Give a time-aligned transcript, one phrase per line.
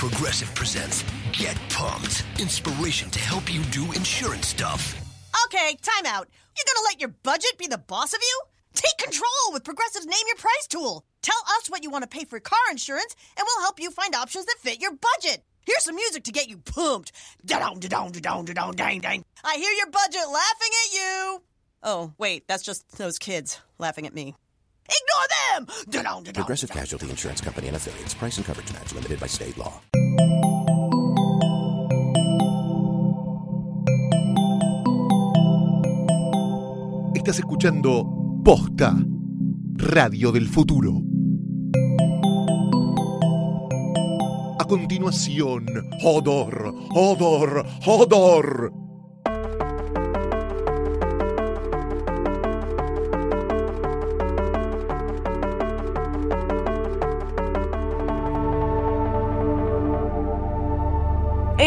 [0.00, 2.24] Progressive presents Get Pumped.
[2.38, 4.98] Inspiration to help you do insurance stuff.
[5.44, 6.26] Okay, time out.
[6.56, 8.40] You're gonna let your budget be the boss of you?
[8.72, 11.04] Take control with Progressive's Name Your Price tool.
[11.20, 14.14] Tell us what you want to pay for car insurance, and we'll help you find
[14.14, 15.44] options that fit your budget.
[15.66, 17.12] Here's some music to get you pumped.
[17.44, 19.22] Da-dong, da-dong, da-dong, da-dong, dang, dang.
[19.44, 21.42] I hear your budget laughing at you.
[21.82, 24.34] Oh, wait, that's just those kids laughing at me.
[24.90, 26.32] Ignore them!
[26.34, 26.70] Progressive.
[26.70, 28.14] Casualty Insurance Company and affiliates.
[28.14, 29.80] Price and coverage match limited by state law.
[37.14, 38.04] Estás escuchando
[38.44, 38.94] Posta,
[39.76, 41.02] Radio del Futuro.
[44.58, 45.66] A continuación,
[46.02, 48.79] Hodor, Hodor, Hodor.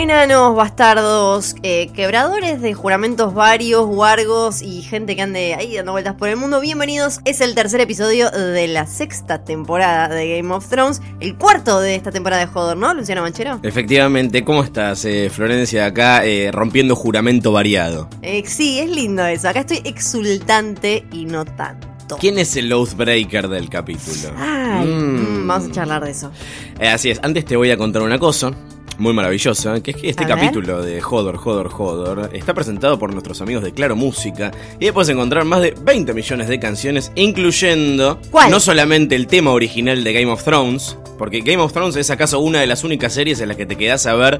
[0.03, 6.15] Enanos, bastardos, eh, quebradores de juramentos varios, wargos y gente que ande ahí dando vueltas
[6.15, 6.59] por el mundo.
[6.59, 11.79] Bienvenidos, es el tercer episodio de la sexta temporada de Game of Thrones, el cuarto
[11.79, 13.61] de esta temporada de Hodor, ¿no, Luciano Manchero?
[13.63, 15.85] Efectivamente, ¿cómo estás, eh, Florencia?
[15.85, 18.09] Acá eh, rompiendo juramento variado.
[18.45, 19.47] Sí, es lindo eso.
[19.47, 22.17] Acá estoy exultante y no tanto.
[22.19, 24.33] ¿Quién es el Oathbreaker del capítulo?
[24.37, 25.43] Ay, Mm.
[25.43, 26.29] mm, vamos a charlar de eso.
[26.77, 28.51] Eh, así es, antes te voy a contar una cosa
[28.97, 30.35] muy maravillosa, que es que este A ver.
[30.37, 34.91] capítulo de Hodor, Hodor, Hodor está presentado por nuestros amigos de Claro Música y ahí
[34.91, 38.51] puedes encontrar más de 20 millones de canciones, incluyendo ¿Cuál?
[38.51, 42.39] no solamente el tema original de Game of Thrones, porque Game of Thrones es acaso
[42.39, 44.39] una de las únicas series en las que te quedas a ver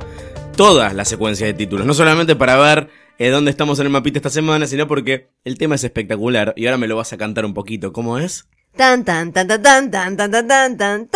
[0.56, 4.20] toda la secuencia de títulos, no solamente para ver eh, dónde estamos en el mapita
[4.20, 7.46] esta semana, sino porque el tema es espectacular y ahora me lo vas a cantar
[7.46, 8.48] un poquito, ¿cómo es?
[8.76, 11.08] Tan tan tan tan tan tan tan tan tan tan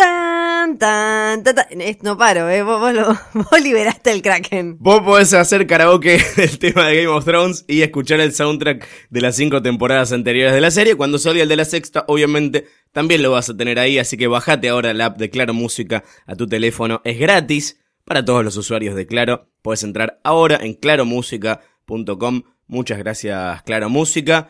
[2.02, 2.62] No paro, eh.
[2.62, 4.76] Vos, liberaste el Kraken.
[4.80, 9.20] Vos podés hacer karaoke del tema de Game of Thrones y escuchar el soundtrack de
[9.20, 10.96] las cinco temporadas anteriores de la serie.
[10.96, 14.26] Cuando salga el de la sexta, obviamente también lo vas a tener ahí, así que
[14.26, 17.00] bajate ahora la app de Claro Música a tu teléfono.
[17.04, 19.50] Es gratis para todos los usuarios de Claro.
[19.62, 22.42] Puedes entrar ahora en claromúsica.com.
[22.66, 24.48] Muchas gracias, Claro Música.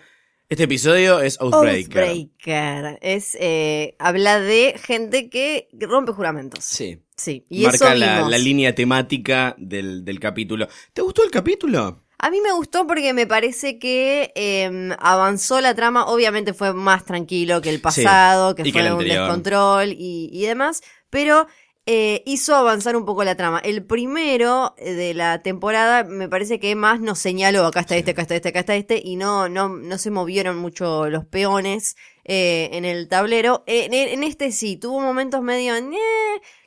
[0.50, 2.04] Este episodio es Outbreaker.
[2.04, 2.98] Oathbreaker.
[3.02, 6.64] Es, eh, habla de gente que rompe juramentos.
[6.64, 7.02] Sí.
[7.16, 7.44] Sí.
[7.50, 10.66] Y Marca eso la, la línea temática del, del capítulo.
[10.94, 12.02] ¿Te gustó el capítulo?
[12.18, 16.06] A mí me gustó porque me parece que eh, avanzó la trama.
[16.06, 20.80] Obviamente fue más tranquilo que el pasado, que y fue un descontrol y, y demás.
[21.10, 21.46] Pero
[21.90, 23.60] eh, hizo avanzar un poco la trama.
[23.60, 28.10] El primero eh, de la temporada me parece que más nos señaló acá está este,
[28.10, 29.00] acá está este, acá está este.
[29.02, 33.64] Y no, no, no se movieron mucho los peones eh, en el tablero.
[33.66, 35.72] En, en este sí, tuvo momentos medio...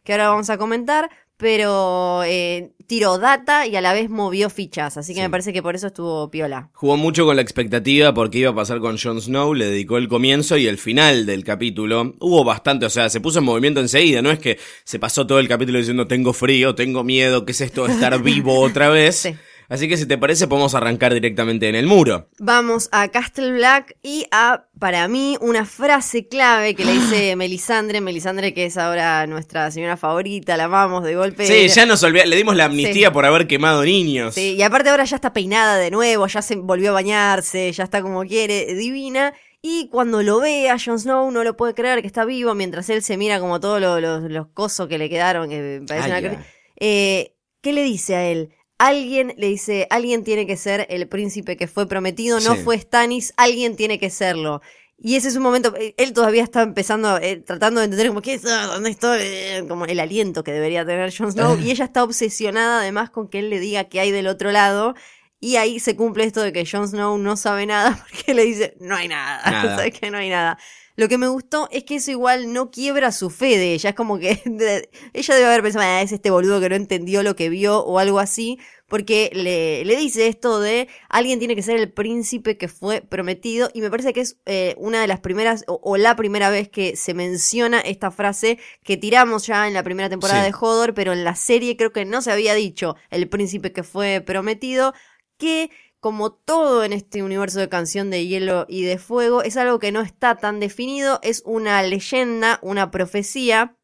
[0.04, 1.12] Que ahora vamos a comentar.
[1.42, 4.96] Pero eh, tiró data y a la vez movió fichas.
[4.96, 5.24] Así que Sí.
[5.24, 6.70] me parece que por eso estuvo piola.
[6.74, 10.08] Jugó mucho con la expectativa porque iba a pasar con Jon Snow, le dedicó el
[10.08, 12.14] comienzo y el final del capítulo.
[12.20, 15.40] Hubo bastante, o sea, se puso en movimiento enseguida, no es que se pasó todo
[15.40, 19.16] el capítulo diciendo tengo frío, tengo miedo, ¿qué es esto de estar vivo otra vez?
[19.32, 19.36] Sí.
[19.72, 22.28] Así que si te parece podemos arrancar directamente en el muro.
[22.40, 28.02] Vamos a Castle Black y a, para mí, una frase clave que le dice Melisandre.
[28.02, 31.48] Melisandre, que es ahora nuestra señora favorita, la amamos de golpe.
[31.48, 33.14] Sí, ya nos olvidamos, le dimos la amnistía Sí.
[33.14, 34.36] por haber quemado niños.
[34.36, 37.86] Sí, y aparte ahora ya está peinada de nuevo, ya se volvió a bañarse, ya
[37.86, 39.34] está como quiere, divina.
[39.62, 42.90] Y cuando lo ve a Jon Snow no lo puede creer que está vivo, mientras
[42.90, 46.26] él se mira como todos los, los, los cosos que le quedaron, que parecen Ay,
[46.26, 46.46] una...
[46.78, 48.50] Eh, ¿Qué le dice a él?
[48.84, 52.64] Alguien le dice, alguien tiene que ser el príncipe que fue prometido, no Sí.
[52.64, 54.62] fue Stannis, alguien tiene que serlo.
[54.98, 58.22] Y ese es un momento, eh, él todavía está empezando, eh, tratando de entender como,
[58.22, 58.46] ¿qué es?
[58.46, 59.20] Ah, ¿Dónde estoy?
[59.22, 61.60] Eh, Como el aliento que debería tener Jon Snow.
[61.60, 64.96] y ella está obsesionada además con que él le diga qué hay del otro lado.
[65.40, 68.76] Y ahí se cumple esto de que Jon Snow no sabe nada porque le dice,
[68.80, 69.42] no hay nada.
[69.52, 69.76] Nada.
[69.78, 70.58] ¿Sabes que no hay nada?
[71.02, 73.90] Lo que me gustó es que eso igual no quiebra su fe de ella.
[73.90, 77.24] Es como que de- ella debe haber pensado, "Ah, es este boludo que no entendió
[77.24, 78.60] lo que vio o algo así.
[78.88, 83.72] Porque le, le dice esto de alguien tiene que ser el príncipe que fue prometido.
[83.74, 86.70] Y me parece que es eh, una de las primeras, o, o la primera vez
[86.70, 90.52] que se menciona esta frase que tiramos ya en la primera temporada Sí.
[90.52, 93.82] de Hodor, pero en la serie creo que no se había dicho el príncipe que
[93.84, 94.94] fue prometido.
[95.38, 95.72] Que
[96.02, 99.92] como todo en este universo de canción de hielo y de fuego, es algo que
[99.92, 103.78] no está tan definido, es una leyenda, una profecía.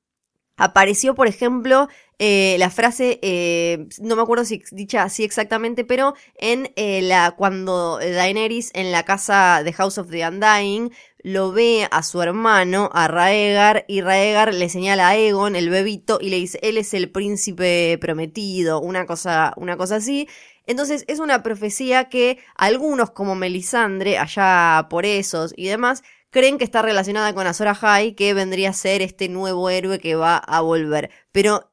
[0.57, 1.87] Apareció, por ejemplo,
[2.17, 7.35] eh, la frase, eh, no me acuerdo si dicha así exactamente, pero en eh, la
[7.37, 12.89] cuando Daenerys en la casa de House of the Undying lo ve a su hermano,
[12.93, 16.95] a Raegar, y Raegar le señala a Aegon, el bebito, y le dice, él es
[16.95, 20.27] el príncipe prometido, una cosa, una cosa así.
[20.67, 26.65] Entonces es una profecía que algunos como Melisandre, allá por esos y demás, creen que
[26.65, 30.61] está relacionada con Azor Ahai, que vendría a ser este nuevo héroe que va a
[30.61, 31.09] volver.
[31.31, 31.71] Pero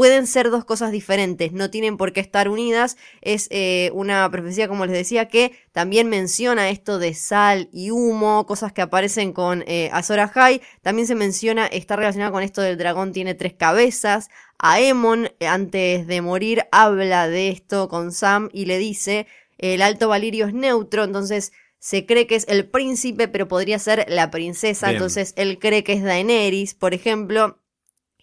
[0.00, 2.96] pueden ser dos cosas diferentes, no tienen por qué estar unidas.
[3.20, 8.46] Es eh, una profecía, como les decía, que también menciona esto de sal y humo,
[8.46, 10.62] cosas que aparecen con eh, Azor Ahai.
[10.80, 14.30] También se menciona, está relacionada con esto del dragón tiene tres cabezas.
[14.56, 19.26] Aemon, eh, antes de morir, habla de esto con Sam y le dice,
[19.58, 24.06] el alto valirio es neutro, entonces se cree que es el príncipe, pero podría ser
[24.08, 24.96] la princesa, Bien.
[24.96, 27.59] entonces él cree que es Daenerys, por ejemplo.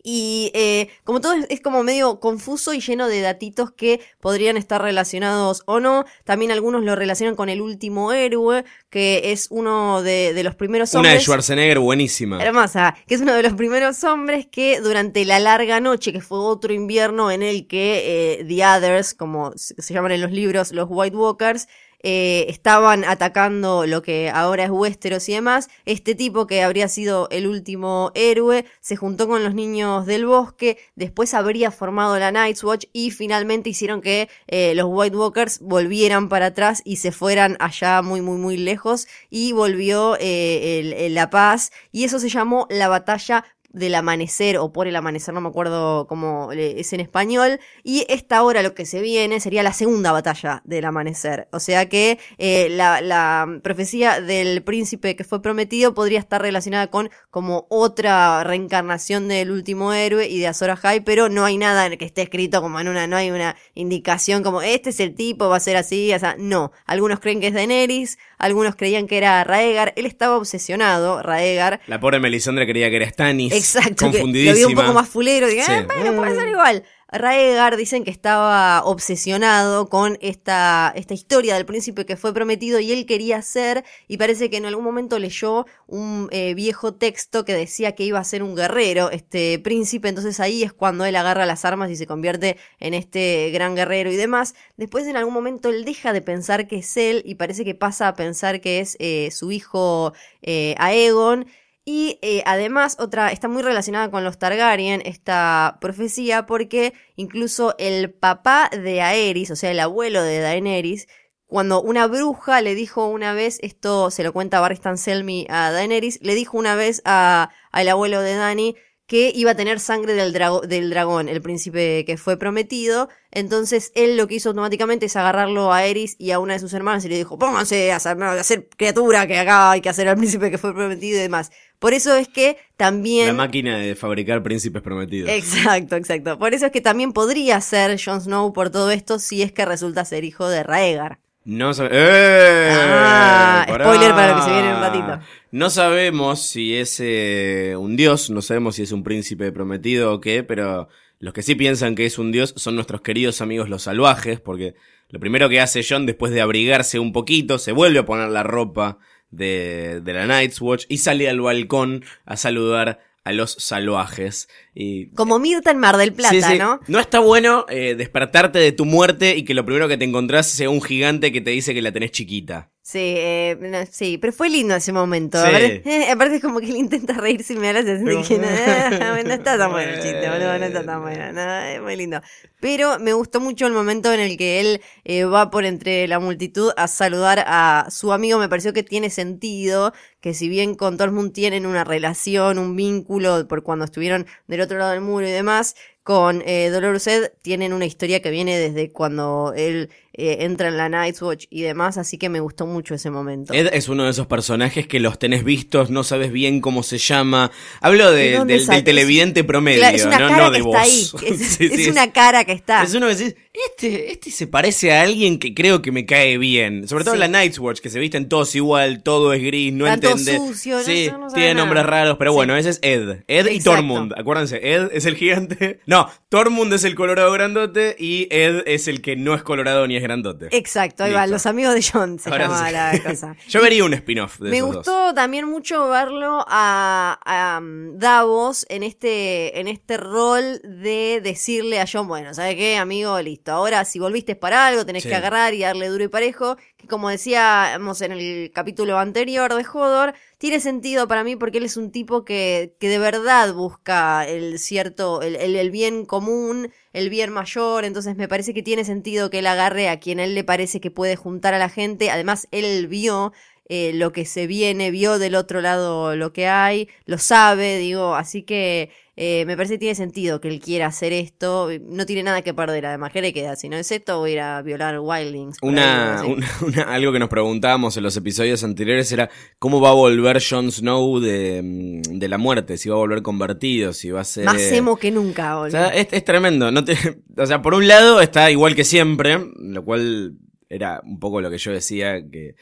[0.03, 4.57] Y eh, como todo es, es como medio confuso y lleno de datitos que podrían
[4.57, 6.05] estar relacionados o no.
[6.23, 10.93] También algunos lo relacionan con el último héroe, que es uno de, de los primeros
[10.93, 11.23] Una de hombres.
[11.23, 12.43] Schwarzenegger buenísima.
[12.43, 16.39] Hermosa, que es uno de los primeros hombres que durante la larga noche, que fue
[16.39, 20.87] otro invierno en el que eh, The Others, como se llaman en los libros, los
[20.89, 21.67] White Walkers,
[22.03, 25.69] eh, estaban atacando lo que ahora es Westeros y demás.
[25.85, 30.77] Este tipo que habría sido el último héroe se juntó con los niños del bosque,
[30.95, 36.29] después habría formado la Night's Watch y finalmente hicieron que eh, los White Walkers volvieran
[36.29, 41.71] para atrás y se fueran allá muy muy muy lejos y volvió eh, la paz
[41.91, 43.43] y eso se llamó la batalla
[43.77, 47.59] del amanecer o por el amanecer, no me acuerdo cómo es en español.
[47.83, 51.47] Y esta hora lo que se viene sería la segunda batalla del amanecer.
[51.51, 56.87] O sea que eh, la, la profecía del príncipe que fue prometido podría estar relacionada
[56.87, 61.89] con como otra reencarnación del último héroe y de Azor Ahai, pero no hay nada
[61.97, 65.49] que esté escrito como en una, no hay una indicación como este es el tipo,
[65.49, 66.71] va a ser así, o sea, no.
[66.85, 71.99] Algunos creen que es Daenerys, algunos creían que era Raegar, él estaba obsesionado, Raegar, La
[71.99, 73.53] pobre Melisandre creía que era Stannis.
[73.75, 75.47] Exacto, que lo vi un poco más fulero.
[75.47, 75.71] Dije, Sí.
[75.73, 76.83] "Eh, bueno, puede ser igual.
[77.09, 82.91] Raegar dicen que estaba obsesionado con esta, esta historia del príncipe que fue prometido y
[82.91, 87.53] él quería ser, y parece que en algún momento leyó un eh, viejo texto que
[87.53, 91.45] decía que iba a ser un guerrero, este príncipe, entonces ahí es cuando él agarra
[91.45, 94.53] las armas y se convierte en este gran guerrero y demás.
[94.75, 98.09] Después en algún momento él deja de pensar que es él y parece que pasa
[98.09, 100.11] a pensar que es eh, su hijo
[100.41, 101.47] eh, Aegon.
[101.89, 108.11] Y eh, además, otra, está muy relacionada con los Targaryen, esta profecía, porque incluso el
[108.11, 111.07] papá de Aerys, o sea, el abuelo de Daenerys,
[111.45, 116.19] cuando una bruja le dijo una vez, esto se lo cuenta Barristan Selmy a Daenerys,
[116.21, 118.75] le dijo una vez a- al abuelo de Dani
[119.07, 123.07] que iba a tener sangre del, drago- del dragón, el príncipe que fue prometido.
[123.31, 126.73] Entonces él lo que hizo automáticamente es agarrarlo a Eris y a una de sus
[126.73, 130.09] hermanas y le dijo, pónganse a hacer, a hacer criatura que acá hay que hacer
[130.09, 131.51] al príncipe que fue prometido y demás.
[131.79, 133.27] Por eso es que también...
[133.27, 135.29] La máquina de fabricar príncipes prometidos.
[135.29, 136.37] Exacto, exacto.
[136.37, 139.63] Por eso es que también podría ser Jon Snow por todo esto si es que
[139.65, 141.19] resulta ser hijo de Raegar.
[141.47, 142.69] No ¡Eh!
[142.73, 143.85] Ah, Pará.
[143.85, 145.19] spoiler para lo que se viene en un ratito.
[145.51, 150.19] No sabemos si es eh, un dios, no sabemos si es un príncipe prometido o
[150.19, 150.89] qué, pero
[151.19, 154.75] los que sí piensan que es un dios son nuestros queridos amigos los salvajes, porque
[155.07, 158.43] lo primero que hace John después de abrigarse un poquito, se vuelve a poner la
[158.43, 158.97] ropa
[159.31, 164.49] de, de la Night's Watch y sale al balcón a saludar a los salvajes.
[164.79, 166.59] Y Como Mirta en Mar del Plata, Sí, sí.
[166.59, 166.79] ¿no?
[166.87, 170.47] No está bueno eh, despertarte de tu muerte y que lo primero que te encontrás
[170.47, 172.69] sea un gigante que te dice que la tenés chiquita.
[172.83, 175.37] Sí, eh, no, sí, pero fue lindo ese momento.
[175.41, 175.45] Sí.
[175.45, 178.37] Aparte, eh, aparte es como que él intenta reírse y me da la sensación que
[178.37, 181.81] no, eh, no está tan bueno el chiste, boludo, no está tan bueno, no, es
[181.81, 182.21] muy lindo.
[182.59, 186.19] Pero me gustó mucho el momento en el que él eh, va por entre la
[186.19, 190.97] multitud a saludar a su amigo, me pareció que tiene sentido, que si bien con
[190.97, 195.31] Tormund tienen una relación, un vínculo por cuando estuvieron del otro lado del muro y
[195.31, 200.67] demás, con eh, Dolorous Ed tienen una historia que viene desde cuando él eh, entra
[200.67, 203.53] en la Night's Watch y demás, así que me gustó mucho ese momento.
[203.53, 206.97] Ed es uno de esos personajes que los tenés vistos, no sabes bien cómo se
[206.97, 207.51] llama.
[207.81, 210.57] Hablo de- ¿De dónde del, televidente promedio, Claro, es una no, cara no que de
[210.57, 210.77] está vos.
[210.77, 211.31] ahí.
[211.31, 212.83] Es, Sí, es sí, una cara que está.
[212.83, 216.37] Es uno que decís, este, este se parece a alguien que creo que me cae
[216.37, 216.87] bien.
[216.87, 217.17] Sobre todo Sí.
[217.17, 220.37] en la Night's Watch, que se visten todos igual, todo es gris, no Está entendés.
[220.37, 221.65] sucio, sí, no tiene nada.
[221.65, 223.23] nombres raros, pero bueno, ese es Ed.
[223.27, 223.59] Ed y.
[223.59, 224.13] Tormund.
[224.17, 225.79] Acuérdense, Ed es el gigante.
[225.85, 229.87] No, No, Tormund es el colorado grandote y Ed es el que no es colorado
[229.87, 230.47] ni es grandote.
[230.51, 233.35] Exacto, ahí va, los amigos de John se Ahora llama la cosa.
[233.47, 235.15] Yo vería un spin-off de Me esos gustó dos.
[235.15, 241.85] también mucho verlo a, a, um, Davos en este, en este rol de decirle a
[241.91, 243.19] John, bueno, ¿sabes qué, amigo?
[243.21, 243.51] Listo.
[243.51, 245.09] Ahora, si volviste para algo, tenés Sí.
[245.09, 246.57] que agarrar y darle duro y parejo.
[246.77, 251.65] Que como decíamos en el capítulo anterior de Hodor, tiene sentido para mí porque él
[251.65, 257.09] es un tipo que, que de verdad busca el cierto, el, el- bien común, el
[257.09, 257.85] bien mayor.
[257.85, 260.91] Entonces me parece que tiene sentido que él agarre a quien él le parece que
[260.91, 262.11] puede juntar a la gente.
[262.11, 263.33] Además, él vio
[263.69, 268.15] eh, lo que se viene, vio del otro lado lo que hay, lo sabe, digo,
[268.15, 272.21] así que eh, me parece que tiene sentido que él quiera hacer esto, no tiene
[272.21, 273.55] nada que perder, además, ¿qué le queda?
[273.55, 275.57] Si no es esto, voy a ir a violar Wildlings.
[275.59, 279.81] por ahí, Una, una- una- algo que nos preguntábamos en los episodios anteriores era cómo
[279.81, 283.91] va a volver Jon Snow de, mm, de la muerte, si va a volver convertido,
[283.91, 284.45] si va a ser...
[284.45, 286.71] Más emo que nunca, O sea, es, es tremendo.
[286.71, 286.95] No te,
[287.37, 290.35] o sea, por un lado está igual que siempre, lo cual
[290.69, 292.55] era un poco lo que yo decía que...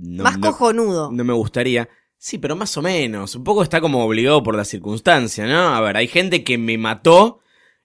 [0.00, 1.10] No, Más no- cojonudo.
[1.12, 1.88] no me gustaría.
[2.18, 3.34] Sí, pero más o menos.
[3.36, 5.74] Un poco está como obligado por la circunstancia, ¿no?
[5.74, 7.38] A ver, hay gente que me mató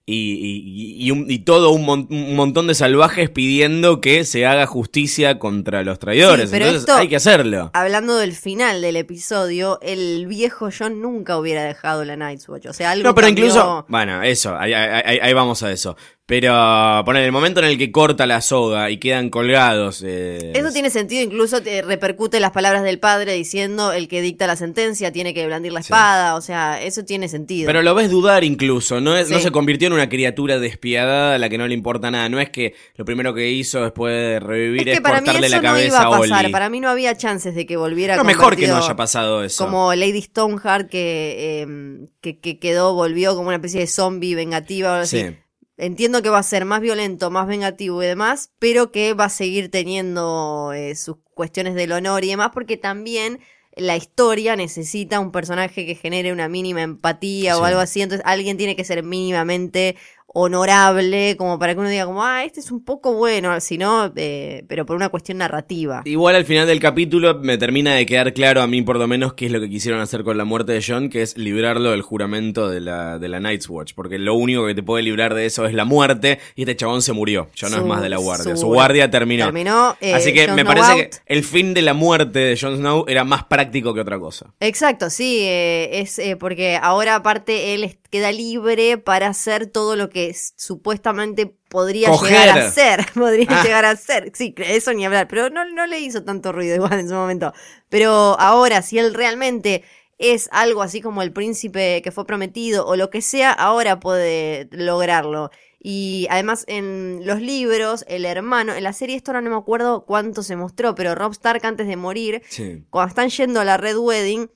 [0.06, 4.44] y, y- y un- y todo un, mon- un montón de salvajes pidiendo que se
[4.44, 6.50] haga justicia contra los traidores.
[6.50, 7.70] Sí, pero Entonces esto- hay que hacerlo.
[7.72, 12.66] Hablando del final del episodio, el viejo John nunca hubiera dejado la Night's Watch.
[12.66, 13.44] O sea, algo No, pero cambió.
[13.46, 13.86] incluso.
[13.88, 15.96] Bueno, eso, ahí, ahí- ahí- ahí vamos a eso.
[16.26, 20.02] Pero, poner el momento en el que corta la soga y quedan colgados.
[20.02, 24.46] eh, Eso tiene sentido, incluso te repercute las palabras del padre diciendo el que dicta
[24.46, 25.88] la sentencia tiene que blandir la Sí.
[25.88, 27.66] espada, o sea, eso tiene sentido.
[27.66, 29.42] Pero lo ves dudar incluso, no, es, no Sí.
[29.44, 32.26] se convirtió en una criatura despiadada a la que no le importa nada.
[32.30, 35.26] No es que lo primero que hizo después de revivir es es, que para mí
[35.26, 36.52] cortarle eso la no cabeza iba a pasar, Oli.
[36.52, 39.62] para mí no había chances de que volviera No, mejor que no haya pasado eso.
[39.62, 44.88] Como Lady Stoneheart que, eh, que, que quedó, volvió como una especie de zombie vengativa
[44.88, 45.20] o algo así.
[45.20, 45.36] Sí.
[45.76, 49.28] Entiendo que va a ser más violento, más vengativo y demás, pero que va a
[49.28, 53.40] seguir teniendo eh, sus cuestiones del honor y demás, porque también
[53.76, 58.56] la historia necesita un personaje que genere una mínima empatía o algo así, entonces alguien
[58.56, 62.84] tiene que ser mínimamente honorable, como para que uno diga como, ah, este es un
[62.84, 66.02] poco bueno, si no, eh, pero por una cuestión narrativa.
[66.04, 69.34] Igual al final del capítulo me termina de quedar claro a mí por lo menos
[69.34, 72.02] qué es lo que quisieron hacer con la muerte de John, que es librarlo del
[72.02, 75.46] juramento de la, de la Night's Watch, porque lo único que te puede librar de
[75.46, 78.08] eso es la muerte y este chabón se murió, ya no Su- es más de
[78.08, 79.44] la guardia, su, su- guardia terminó.
[79.46, 81.00] terminó, eh, Así que me Snow parece out.
[81.00, 84.52] que el fin de la muerte de Jon Snow era más práctico que otra cosa.
[84.60, 89.96] Exacto, sí, eh, es eh, porque ahora aparte él es- queda libre para hacer todo
[89.96, 92.30] lo que supuestamente podría Coger.
[92.30, 93.62] llegar a ser, podría Ah.
[93.64, 97.00] llegar a ser, sí, eso ni hablar, pero no, no le hizo tanto ruido igual
[97.00, 97.52] en su momento.
[97.88, 99.82] Pero ahora, si él realmente
[100.18, 104.68] es algo así como el príncipe que fue prometido o lo que sea, ahora puede
[104.70, 105.50] lograrlo.
[105.80, 110.04] Y además en los libros, el hermano, en la serie esto ahora no me acuerdo
[110.06, 112.84] cuánto se mostró, pero Rob Stark antes de morir Sí.
[112.90, 114.50] cuando están yendo a la Red Wedding,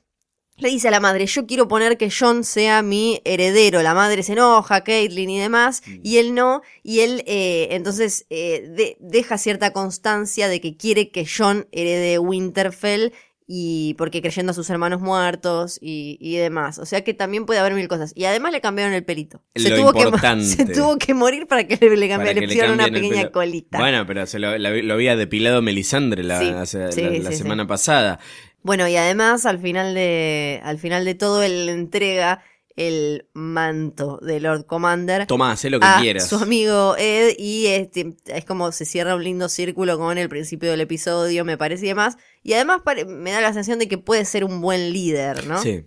[0.58, 3.82] le dice a la madre, yo quiero poner que John sea mi heredero.
[3.82, 8.68] La madre se enoja, Caitlyn y demás, y él no, y él eh, entonces eh,
[8.76, 13.12] de- deja cierta constancia de que quiere que John herede Winterfell.
[13.50, 16.78] Y porque creyendo a sus hermanos muertos y, y demás.
[16.78, 18.12] O sea que también puede haber mil cosas.
[18.14, 19.42] Y además le cambiaron el pelito.
[19.56, 22.88] Se, Lo tuvo que, se tuvo que morir para que le, le, que pusieran una
[22.88, 23.78] pequeña colita.
[23.78, 28.18] Bueno, pero se lo, había depilado Melisandre la, Sí, hace- sí, la- sí, semana pasada.
[28.62, 32.42] Bueno, y además al final de, al final de todo él le entrega
[32.78, 36.28] el manto de Lord Commander Tomás, lo que a quieras.
[36.28, 40.70] su amigo Ed y este, es como se cierra un lindo círculo con el principio
[40.70, 42.16] del episodio, me parece y demás.
[42.44, 45.60] Y además me da la sensación de que puede ser un buen líder, ¿no?
[45.60, 45.84] Sí.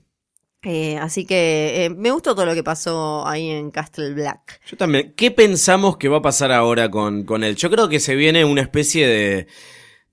[0.63, 4.61] Eh, así que eh, me gustó todo lo que pasó ahí en Castle Black.
[4.67, 5.13] Yo también.
[5.15, 7.55] ¿Qué pensamos que va a pasar ahora con, con él?
[7.55, 9.47] Yo creo que se viene una especie de.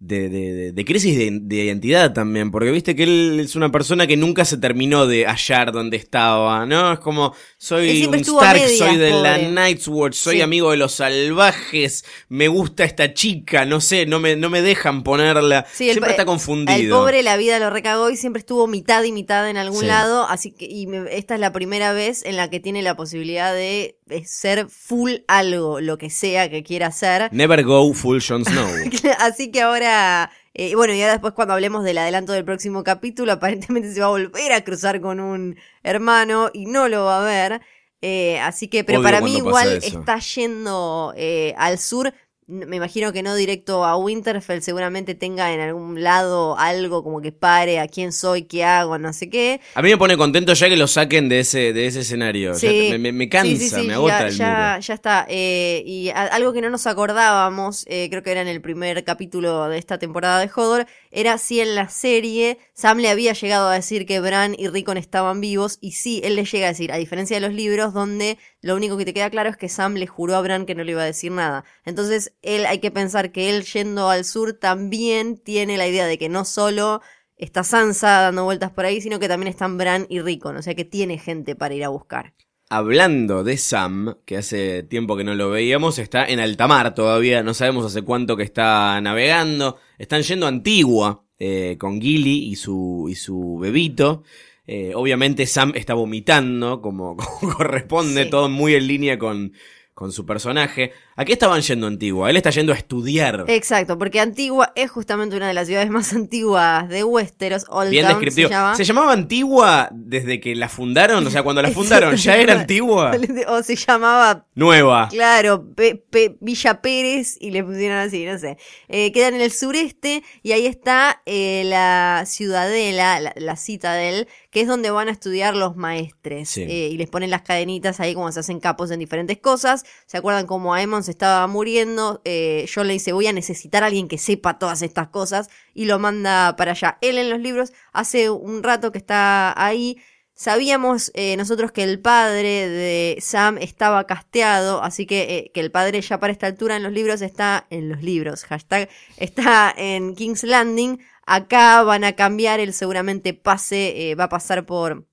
[0.00, 3.72] De, de- de- de crisis de, de identidad también, porque viste que él es una
[3.72, 6.92] persona que nunca se terminó de hallar donde estaba, ¿no?
[6.92, 9.38] Es como, soy un Stark, medias, soy de la.
[9.38, 10.40] Night's Watch, soy Sí.
[10.42, 15.02] amigo de los salvajes, me gusta esta chica, no sé, no me, no me dejan
[15.02, 15.66] ponerla.
[15.72, 16.96] Sí, el Siempre po- está El confundido.
[17.00, 19.86] pobre la vida lo recagó y siempre estuvo mitad y mitad en algún Sí.
[19.86, 22.94] lado, así que y me- esta es la primera vez en la que tiene la
[22.96, 27.28] posibilidad de, de ser full algo, lo que sea que quiera hacer.
[27.32, 28.68] Never go full Jon Snow.
[29.20, 33.32] Así que ahora, eh, bueno, y ahora después cuando hablemos del adelanto del próximo capítulo,
[33.34, 37.24] aparentemente se va a volver a cruzar con un hermano y no lo va a
[37.24, 37.60] ver.
[38.00, 39.98] Eh, así que, pero para mí igual eso.
[39.98, 42.14] está yendo eh, al sur
[42.48, 47.30] me imagino que no directo a Winterfell, seguramente tenga en algún lado algo como que
[47.30, 49.60] pare a quién soy, qué hago, no sé qué.
[49.74, 52.54] A mí me pone contento ya que lo saquen de ese, de ese escenario.
[52.54, 52.88] Sí.
[52.92, 54.80] me, me- me cansa, Sí, sí, sí, me agota ya, el ya, muro.
[54.80, 55.26] ya está.
[55.28, 59.04] Eh, y a- algo que no nos acordábamos, eh, creo que era en el primer
[59.04, 63.68] capítulo de esta temporada de Hodor, era si en la serie Sam le había llegado
[63.68, 66.92] a decir que Bran y Rickon estaban vivos, y sí, él le llega a decir,
[66.92, 69.94] a diferencia de los libros, donde lo único que te queda claro es que Sam
[69.94, 71.64] le juró a Bran que no le iba a decir nada.
[71.84, 76.18] Entonces, él hay que pensar que él yendo al sur también tiene la idea de
[76.18, 77.00] que no solo
[77.36, 80.74] está Sansa dando vueltas por ahí, sino que también están Bran y Rickon, o sea
[80.74, 82.34] que tiene gente para ir a buscar.
[82.70, 87.42] Hablando de Sam, que hace tiempo que no lo veíamos, está en alta mar todavía,
[87.42, 89.78] no sabemos hace cuánto que está navegando.
[89.96, 94.22] Están yendo a Antigua eh, con Gilly y su, y su bebito.
[94.70, 98.30] Eh, obviamente Sam está vomitando, como, como corresponde, Sí.
[98.30, 99.52] todo muy en línea con,
[99.94, 100.92] con su personaje.
[101.20, 102.30] ¿A qué estaban yendo a Antigua?
[102.30, 103.44] Él está yendo a estudiar.
[103.48, 107.64] Exacto, porque Antigua es justamente una de las ciudades más antiguas de Westeros.
[107.68, 108.48] Old Bien Town descriptivo.
[108.48, 108.74] se llama.
[108.76, 111.26] llamaba Antigua desde que la fundaron?
[111.26, 113.10] O sea, cuando la fundaron, ¿ya era Antigua?
[113.48, 115.08] o se llamaba, Nueva.
[115.10, 118.56] claro, Pe- Pe- Villa Pérez y le pusieron así, no sé.
[118.86, 124.60] Eh, quedan en el sureste y ahí está eh, la ciudadela, la, la citadel, que
[124.60, 126.48] es donde van a estudiar los maestres.
[126.48, 126.62] Sí.
[126.62, 129.84] Eh, y les ponen las cadenitas ahí como se hacen capos en diferentes cosas.
[130.06, 132.20] ¿Se acuerdan cómo Aemon estaba muriendo?
[132.24, 135.86] Eh, John le dice, voy a necesitar a alguien que sepa todas estas cosas y
[135.86, 136.98] lo manda para allá.
[137.00, 139.98] Él en los libros hace un rato que está ahí.
[140.34, 145.72] Sabíamos eh, nosotros que el padre de Sam estaba casteado, así que eh, que el
[145.72, 150.14] padre ya para esta altura en los libros está en los libros, hashtag, está en
[150.14, 151.00] King's Landing.
[151.26, 155.08] Acá van a cambiar, él seguramente pase, eh, va a pasar por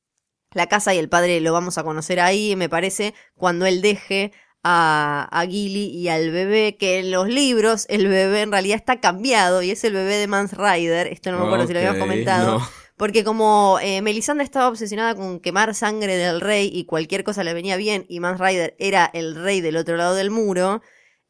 [0.51, 4.31] la casa y el padre lo vamos a conocer ahí, me parece, cuando él deje
[4.67, 8.99] a, a Gilly y al bebé, que en los libros el bebé en realidad está
[8.99, 11.99] cambiado y es el bebé de Mans Rider, esto no me acuerdo si lo habíamos
[11.99, 12.59] comentado.
[12.59, 12.69] no.
[12.97, 17.53] Porque como eh, Melisandre estaba obsesionada con quemar sangre del rey y cualquier cosa le
[17.53, 20.81] venía bien, y Mans Rider era el rey del otro lado del muro,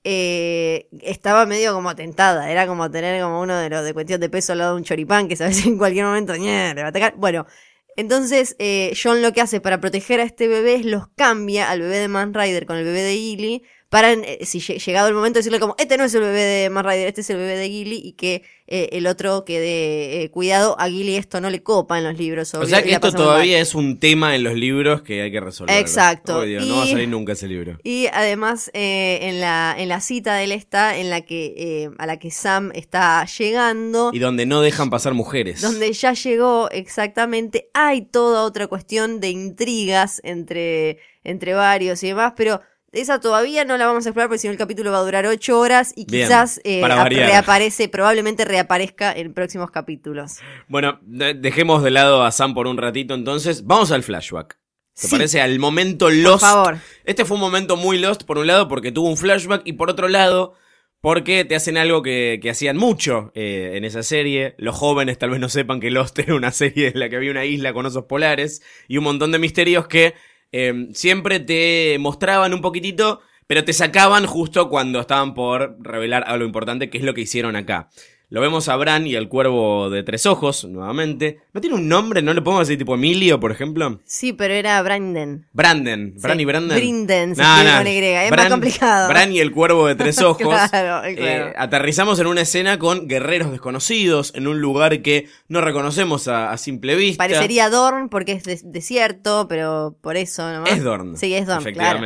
[0.05, 2.49] eh, estaba medio como tentada.
[2.51, 4.83] Era como tener como uno de los de cuestión de peso al lado de un
[4.83, 7.15] choripán que sabes en cualquier momento le va a atacar.
[7.17, 7.47] Bueno,
[7.95, 11.81] entonces eh, John lo que hace para proteger a este bebé es los cambia al
[11.81, 13.63] bebé de Mans Rider con el bebé de Gilly
[13.95, 16.69] para, eh, si lle- llegado el momento, decirle como, este no es el bebé de
[16.69, 20.75] Rider, este es el bebé de Gilly y que eh, el otro quede eh, cuidado.
[20.79, 22.53] A Gilly esto no le copa en los libros.
[22.55, 23.15] O obvio, sea y que esto mal.
[23.15, 25.77] todavía es un tema en los libros que hay que resolver.
[25.77, 26.41] Exacto.
[26.41, 27.77] Dios, No va a Y- salir nunca ese libro.
[27.83, 32.17] Y además en, la, en la cita de él está en la que a la
[32.19, 35.61] que Sam está llegando, Y donde no dejan pasar mujeres.
[35.61, 42.33] donde ya llegó exactamente, hay toda otra cuestión de intrigas entre, entre varios y demás,
[42.35, 42.59] pero
[42.95, 45.25] esa todavía no la vamos a explorar porque si no el capítulo va a durar
[45.27, 50.37] ocho horas y Bien, quizás eh, reaparece, probablemente reaparezca en próximos capítulos.
[50.67, 53.65] Bueno, de- dejemos de lado a Sam por un ratito entonces.
[53.65, 54.57] Vamos al flashback.
[54.99, 55.11] ¿Te Sí.
[55.11, 55.41] parece?
[55.41, 56.41] Al momento Por Lost.
[56.41, 56.77] favor.
[57.03, 59.89] Este fue un momento muy Lost, por un lado, porque tuvo un flashback, y por
[59.89, 60.53] otro lado,
[61.01, 64.55] porque te hacen algo que, que hacían mucho eh, en esa serie.
[64.57, 67.31] Los jóvenes tal vez no sepan que Lost era una serie en la que había
[67.31, 70.13] una isla con osos polares y un montón de misterios que
[70.51, 76.45] eh, siempre te mostraban un poquitito, pero te sacaban justo cuando estaban por revelar algo
[76.45, 77.89] importante, que es lo que hicieron acá.
[78.29, 81.39] Lo vemos a Bran y al cuervo de tres ojos, nuevamente.
[81.53, 82.21] ¿No tiene un nombre?
[82.23, 83.99] ¿No le podemos decir tipo Emilio, por ejemplo?
[84.03, 85.45] Sí, pero era Brandon.
[85.53, 86.15] Branden.
[86.19, 86.77] Bran Sí, y Branden.
[86.77, 87.77] Brinden, Nah, escribe nah.
[87.77, 89.07] con Y, es más complicado.
[89.09, 90.37] Bran y el cuervo de tres ojos.
[90.69, 91.53] Claro, Eh, claro.
[91.57, 96.57] aterrizamos en una escena con guerreros desconocidos, en un lugar que no reconocemos a, a
[96.57, 97.23] simple vista.
[97.23, 100.71] Parecería Dorn porque es des- desierto, pero por eso nomás.
[100.71, 101.15] Es Dorn.
[101.15, 101.99] Sí, es Dorn, claro.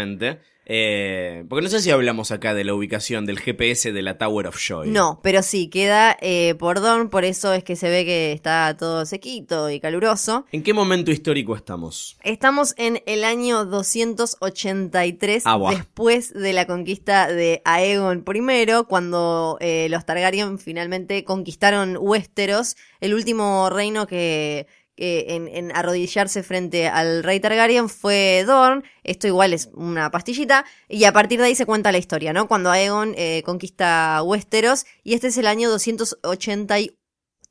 [0.71, 4.45] Eh, porque no sé si hablamos acá de la ubicación del GPS de la Tower
[4.45, 4.89] of Joy.
[4.91, 8.77] No, pero sí, queda eh, por Dorn, por eso es que se ve que está
[8.77, 10.45] todo sequito y caluroso.
[10.51, 12.17] ¿En qué momento histórico estamos?
[12.23, 19.87] Estamos en el año 283, Ah, después de la conquista de Aegon I, cuando eh,
[19.89, 24.67] los Targaryen finalmente conquistaron Westeros, el último reino que,
[24.99, 28.83] que en, en arrodillarse frente al rey Targaryen fue Dorn.
[29.03, 30.65] Esto igual es una pastillita.
[30.89, 32.49] Y a partir de ahí se cuenta la historia, ¿no?
[32.49, 34.85] Cuando Aegon eh, conquista Westeros.
[35.03, 36.97] Y este es el año 283.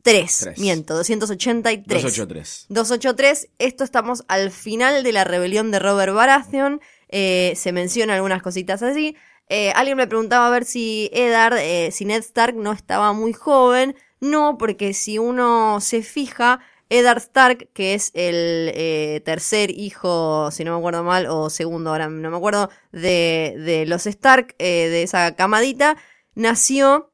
[0.02, 0.46] Tres.
[0.58, 1.86] Miento, 283.
[1.86, 2.66] 283.
[2.68, 8.42] 283, esto estamos al final de la rebelión de Robert Baratheon, eh, se menciona algunas
[8.42, 9.16] cositas así.
[9.48, 13.32] Eh, alguien me preguntaba a ver si Eddard, eh, si Ned Stark no estaba muy
[13.32, 13.96] joven.
[14.20, 20.64] No, porque si uno se fija, Eddard Stark, que es el eh, tercer hijo, si
[20.64, 24.88] no me acuerdo mal, o segundo, ahora no me acuerdo, de, de los Stark, eh,
[24.88, 25.96] de esa camadita,
[26.34, 27.12] nació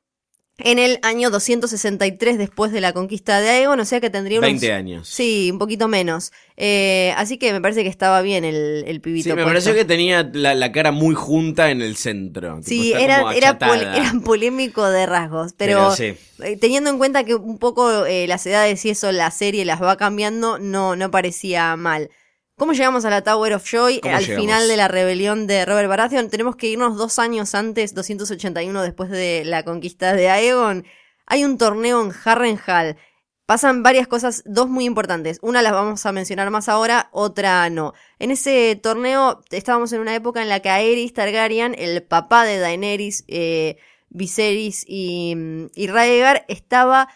[0.58, 4.50] en el año 263 después de la conquista de Aegon, o sea que tendría unos...
[4.50, 5.08] 20 años.
[5.08, 6.30] Sí, un poquito menos.
[6.56, 9.24] Eh, así que me parece que estaba bien el, el pibito.
[9.24, 9.48] Sí, me puesto.
[9.48, 12.60] pareció que tenía la, la cara muy junta en el centro.
[12.62, 16.14] Sí, era, era, pol- era polémico de rasgos, pero, Pero sí.
[16.44, 19.82] eh, teniendo en cuenta que un poco eh, las edades y eso la serie las
[19.82, 22.10] va cambiando, no, no parecía mal.
[22.56, 24.00] ¿Cómo llegamos a la Tower of Joy?
[24.00, 24.42] ¿Cómo Al llegamos?
[24.44, 29.10] final de la rebelión de Robert Baratheon, tenemos que irnos dos años antes, 281 después
[29.10, 30.84] de la conquista de Aegon.
[31.26, 32.96] Hay un torneo en Harrenhal.
[33.44, 35.38] Pasan varias cosas, dos muy importantes.
[35.42, 37.92] Una las vamos a mencionar más ahora, otra no.
[38.20, 42.58] En ese torneo estábamos en una época en la que Aerys Targaryen, el papá de
[42.58, 43.76] Daenerys, eh,
[44.10, 45.34] Viserys y,
[45.74, 47.08] y Rhaegar, estaba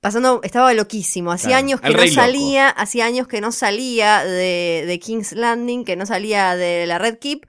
[0.00, 1.32] pasando, estaba loquísimo.
[1.32, 5.84] Hacía Claro, años que no salía, hacía años que no salía de, de King's Landing,
[5.84, 7.46] que no salía de la Red Keep.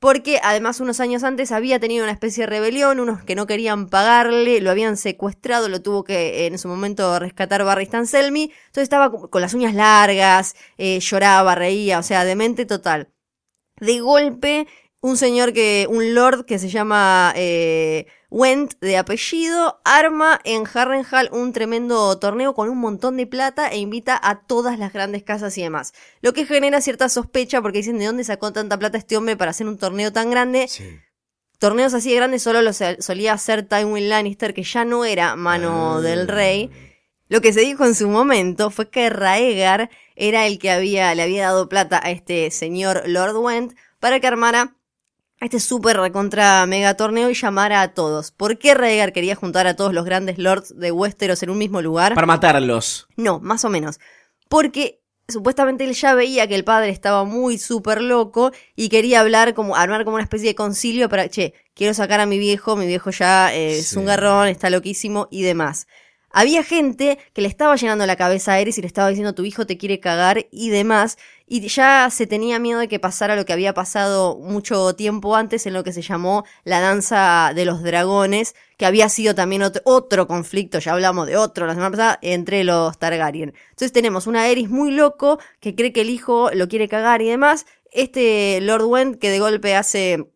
[0.00, 3.86] Porque además unos años antes había tenido una especie de rebelión, unos que no querían
[3.90, 8.44] pagarle, lo habían secuestrado, lo tuvo que en su momento rescatar Barry Selmy.
[8.44, 13.10] Entonces estaba con con las uñas largas, eh, lloraba, reía, o sea, demente total.
[13.78, 14.66] De golpe,
[15.02, 21.28] un señor que, un lord que se llama eh, Went de apellido, arma en Harrenhal
[21.32, 25.58] un tremendo torneo con un montón de plata e invita a todas las grandes casas
[25.58, 25.92] y demás.
[26.22, 29.50] Lo que genera cierta sospecha porque dicen de dónde sacó tanta plata este hombre para
[29.50, 30.68] hacer un torneo tan grande.
[30.68, 31.00] Sí.
[31.58, 35.96] Torneos así de grandes solo los solía hacer Tywin Lannister, que ya no era mano
[35.96, 36.00] Ah.
[36.00, 36.70] del rey.
[37.28, 41.22] Lo que se dijo en su momento fue que Raegar era el que había, le
[41.22, 44.76] había dado plata a este señor Lord Went para que armara
[45.40, 48.30] este súper recontra mega torneo y llamara a todos.
[48.30, 51.80] ¿Por qué Raegar quería juntar a todos los grandes lords de Westeros en un mismo
[51.80, 52.14] lugar?
[52.14, 53.08] Para matarlos.
[53.16, 53.98] No, más o menos.
[54.48, 59.54] Porque supuestamente él ya veía que el padre estaba muy súper loco y quería hablar
[59.54, 62.86] como, armar como una especie de concilio para, che, quiero sacar a mi viejo, mi
[62.86, 65.86] viejo ya eh, es un garrón, está loquísimo y demás.
[66.32, 69.44] Había gente que le estaba llenando la cabeza a Eris y le estaba diciendo tu
[69.44, 71.18] hijo te quiere cagar y demás.
[71.46, 75.66] Y ya se tenía miedo de que pasara lo que había pasado mucho tiempo antes
[75.66, 80.28] en lo que se llamó la danza de los dragones, que había sido también otro,
[80.28, 83.52] conflicto, ya hablamos de otro la semana pasada, entre los Targaryen.
[83.70, 87.28] Entonces tenemos una Eris muy loco que cree que el hijo lo quiere cagar y
[87.28, 87.66] demás.
[87.90, 90.30] Este Lord Went que de golpe hace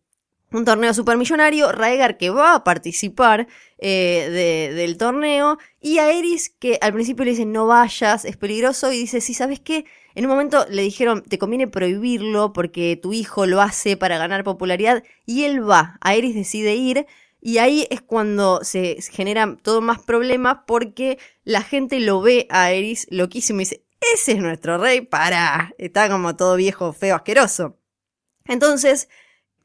[0.55, 4.29] un torneo supermillonario, Raegar que va a participar eh,
[4.69, 8.91] de- del torneo y a Eris que al principio le dicen no vayas, es peligroso
[8.91, 9.85] y dice, sí, ¿sabes qué?
[10.15, 14.43] En un momento le dijeron, te conviene prohibirlo porque tu hijo lo hace para ganar
[14.43, 17.05] popularidad y él va, a Eris decide ir
[17.41, 22.71] y ahí es cuando se genera todo más problema porque la gente lo ve a
[22.71, 27.77] Eris loquísimo y dice, ese es nuestro rey, para, está como todo viejo, feo, asqueroso.
[28.45, 29.09] Entonces,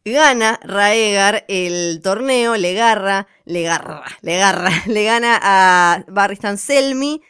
[0.05, 7.23] gana Raegar el torneo, le garra, le garra, le garra, le gana a Barristan Selmy.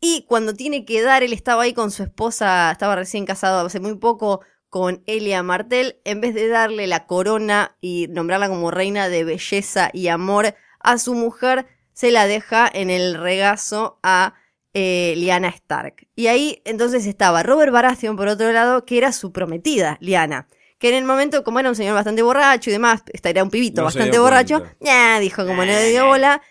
[0.00, 3.80] Y cuando tiene que dar, él estaba ahí con su esposa, estaba recién casado hace
[3.80, 9.08] muy poco con Elia Martel, en vez de darle la corona y nombrarla como reina
[9.08, 14.34] de belleza y amor a su mujer, se la deja en el regazo a
[14.74, 16.08] eh, Lyanna Stark.
[16.16, 20.48] Y ahí entonces estaba Robert Baratheon, por otro lado, que era su prometida, Lyanna.
[20.78, 23.50] Que en el momento, como era un señor bastante borracho y demás, esta era un
[23.50, 26.42] pibito No bastante borracho, ya dijo como no le dio bola.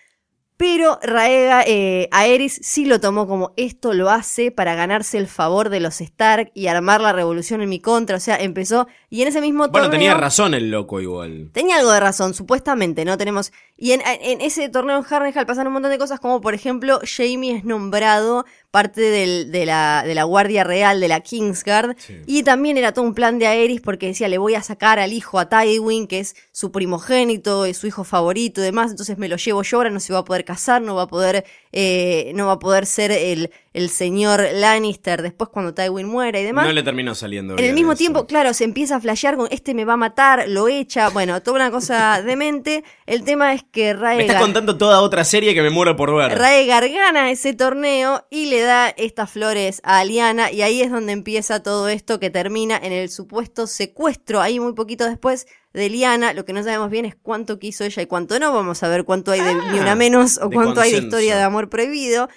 [0.55, 5.69] Pero Raega, eh, Aerys sí lo tomó como esto lo hace para ganarse el favor
[5.69, 8.15] de los Stark y armar la revolución en mi contra.
[8.17, 8.87] O sea, empezó.
[9.09, 9.91] Y en ese mismo Bueno, torneo.
[9.91, 11.49] tenía razón el loco igual.
[11.53, 13.17] Tenía algo de razón, supuestamente, ¿no?
[13.17, 13.51] Tenemos.
[13.75, 16.99] Y en, en ese torneo en Harrenhal pasan un montón de cosas, como por ejemplo,
[17.03, 21.95] Jamie es nombrado parte del- de, la, de la Guardia Real de la Kingsguard.
[22.25, 25.13] Y también era todo un plan de Aerys porque decía, le voy a sacar al
[25.13, 29.29] hijo a Tywin, que es su primogénito, es su hijo favorito y demás, entonces me
[29.29, 32.31] lo llevo yo, ahora no se va a poder casar, no va a poder, eh,
[32.33, 36.65] no va a poder ser el, el señor Lannister después cuando Tywin muera y demás.
[36.65, 37.99] No le terminó saliendo En el mismo eso.
[37.99, 41.41] tiempo, claro, se empieza a flashear con este me va a matar, lo echa, bueno,
[41.41, 42.83] toda una cosa demente.
[43.05, 46.37] El tema es que Me estás contando toda otra serie que me muero por ver.
[46.37, 51.13] Raegar gana ese torneo y le da estas flores a Liana y ahí es donde
[51.13, 56.33] empieza todo esto que termina en el supuesto secuestro, ahí muy poquito después de Liana.
[56.33, 58.53] Lo que no sabemos bien es cuánto quiso ella y cuánto no.
[58.53, 61.41] Vamos a ver cuánto hay de ni una menos o cuánto hay de historia de
[61.41, 62.29] amor prohibido.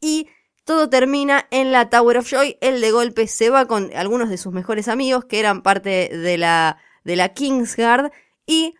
[0.00, 0.28] Y
[0.64, 2.56] todo termina en la Tower of Joy.
[2.60, 6.38] Él de golpe se va con algunos de sus mejores amigos que eran parte de
[6.38, 8.12] la, de la Kingsguard
[8.46, 8.74] y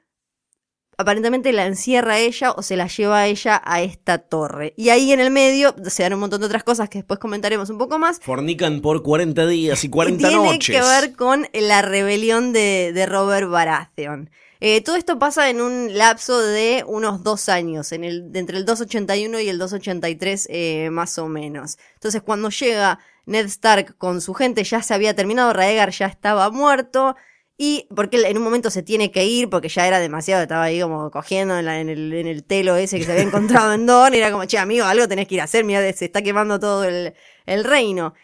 [0.96, 4.74] aparentemente la encierra a ella o se la lleva a ella a esta torre.
[4.76, 7.70] Y ahí en el medio se dan un montón de otras cosas que después comentaremos
[7.70, 8.20] un poco más.
[8.20, 10.76] Fornican por 40 días y 40 tiene noches.
[10.76, 14.30] que ver con la rebelión de, de Robert Baratheon.
[14.64, 18.64] Eh, todo esto pasa en un lapso de unos dos años, en el, entre el
[18.64, 21.78] 281 y el 283 eh, más o menos.
[21.94, 26.48] Entonces cuando llega Ned Stark con su gente ya se había terminado, Raegar ya estaba
[26.50, 27.16] muerto.
[27.58, 30.80] Y porque en un momento se tiene que ir porque ya era demasiado, estaba ahí
[30.80, 33.86] como cogiendo en, la- en el, en el telo ese que se había encontrado en
[33.86, 34.16] Dorne.
[34.16, 36.58] Y era como, che, amigo, algo tenés que ir a hacer, mira, se está quemando
[36.60, 37.14] todo el,
[37.46, 38.14] el reino.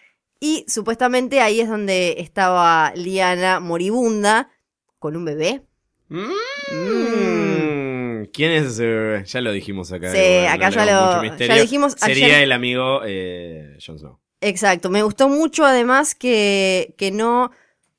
[0.41, 4.51] Y supuestamente ahí es donde estaba Liana moribunda
[4.99, 5.63] con un bebé.
[6.11, 6.33] Mm,
[8.33, 8.79] ¿Quién es?
[8.81, 10.13] eh, ya lo dijimos acá.
[10.13, 12.43] Sí, acá ya lo- ya lo dijimos Sería ayer.
[12.43, 14.19] el amigo eh, Jon Snow.
[14.41, 17.51] Exacto, me gustó mucho además que, que no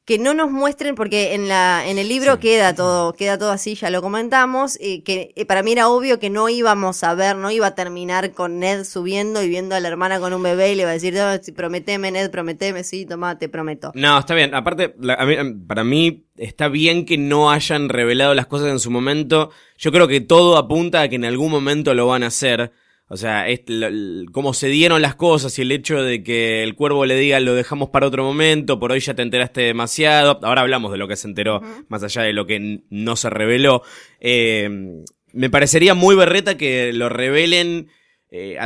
[0.10, 2.39] que no nos muestren porque en la en el libro Sí.
[2.39, 6.17] queda todo queda todo así ya lo comentamos y que eh, para mí era obvio
[6.19, 9.80] que no íbamos a ver no iba a terminar con Ned subiendo y viendo a
[9.80, 12.84] la hermana con un bebé y le va a decir "No, sí, prometeme Ned prometeme
[12.84, 14.56] sí toma te prometo No, está bien.
[14.56, 15.36] Aparte, la- a mí-
[15.67, 19.52] para mí está bien que no hayan revelado las cosas en su momento.
[19.78, 22.72] Yo creo que todo apunta a que en algún momento lo van a hacer.
[23.12, 23.48] O sea,
[24.32, 27.56] cómo se dieron las cosas y el hecho de que el cuervo le diga lo
[27.56, 30.39] dejamos para otro momento, por hoy ya te enteraste demasiado.
[30.43, 33.82] Ahora hablamos de lo que se enteró, más allá de lo que no se reveló.
[34.19, 37.89] Eh, me parecería muy berreta que lo revelen
[38.32, 38.60] eh,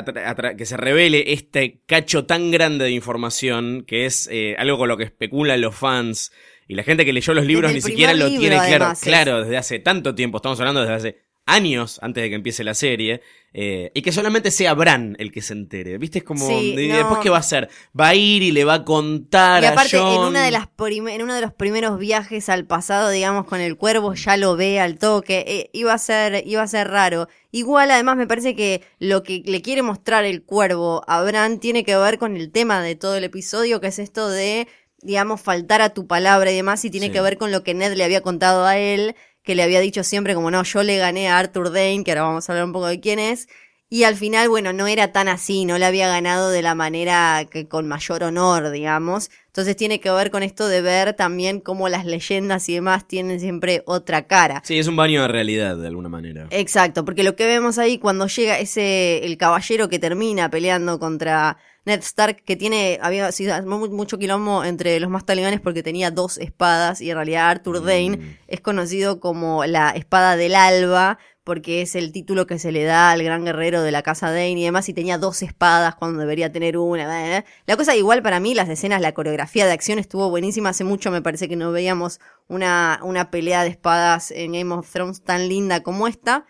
[0.57, 4.97] que se revele este cacho tan grande de información, que es eh, algo con lo
[4.97, 6.33] que especulan los fans
[6.67, 8.99] y la gente que leyó los libros ni siquiera lo tiene claro, es.
[8.99, 12.73] claro, desde hace tanto tiempo, estamos hablando desde hace años antes de que empiece la
[12.73, 13.21] serie,
[13.55, 16.19] eh, y que solamente sea Bran el que se entere, ¿viste?
[16.19, 16.95] Es como, Sí, y no.
[16.97, 17.69] después qué va a hacer?
[17.99, 20.67] Va a ir y le va a contar y aparte a en una de las
[20.79, 24.79] en uno de los primeros viajes al pasado digamos con el cuervo ya lo ve
[24.79, 28.81] al toque eh, iba a ser iba a ser raro igual además me parece que
[28.99, 32.81] lo que le quiere mostrar el cuervo a Bran tiene que ver con el tema
[32.81, 34.67] de todo el episodio que es esto de
[35.01, 37.13] digamos faltar a tu palabra y demás y tiene Sí.
[37.13, 40.03] que ver con lo que Ned le había contado a él que le había dicho
[40.03, 42.73] siempre como no yo le gané a Arthur Dane que ahora vamos a hablar un
[42.73, 43.47] poco de quién es
[43.89, 47.45] y al final, bueno, no era tan así, no le había ganado de la manera
[47.51, 49.29] que con mayor honor, digamos.
[49.47, 53.39] Entonces tiene que ver con esto de ver también cómo las leyendas y demás tienen
[53.39, 54.63] siempre otra cara.
[54.65, 56.47] Sí, es un baño de realidad, de alguna manera.
[56.49, 61.57] Exacto, porque lo que vemos ahí cuando llega ese, el caballero que termina peleando contra
[61.85, 66.09] Ned Stark, que tiene, había sido mu- mucho quilombo entre los más talibanes porque tenía
[66.09, 71.81] dos espadas y en realidad Arthur Dane es conocido como la espada del alba porque
[71.81, 74.63] es el título que se le da al gran guerrero de la casa Dane y
[74.63, 77.43] demás, y tenía dos espadas cuando debería tener una.
[77.65, 81.11] La cosa igual para mí, las escenas, la coreografía de acción estuvo buenísima, hace mucho
[81.11, 85.49] me parece que no veíamos una, una pelea de espadas en Game of Thrones tan
[85.49, 86.45] linda como esta.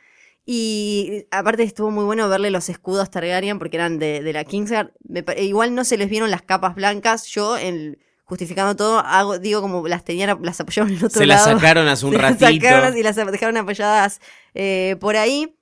[0.45, 4.91] Y aparte estuvo muy bueno verle los escudos Targaryen porque eran de, de la Kingsguard.
[5.25, 7.25] Pa- igual no se les vieron las capas blancas.
[7.27, 7.97] Yo, en,
[8.33, 11.45] justificando todo, hago, digo como las tenían, las apoyaban en otro Se lado.
[11.47, 12.67] las sacaron hace un Se las ratito.
[12.67, 14.19] sacaron y las dejaron apoyadas
[14.53, 15.55] eh, por ahí.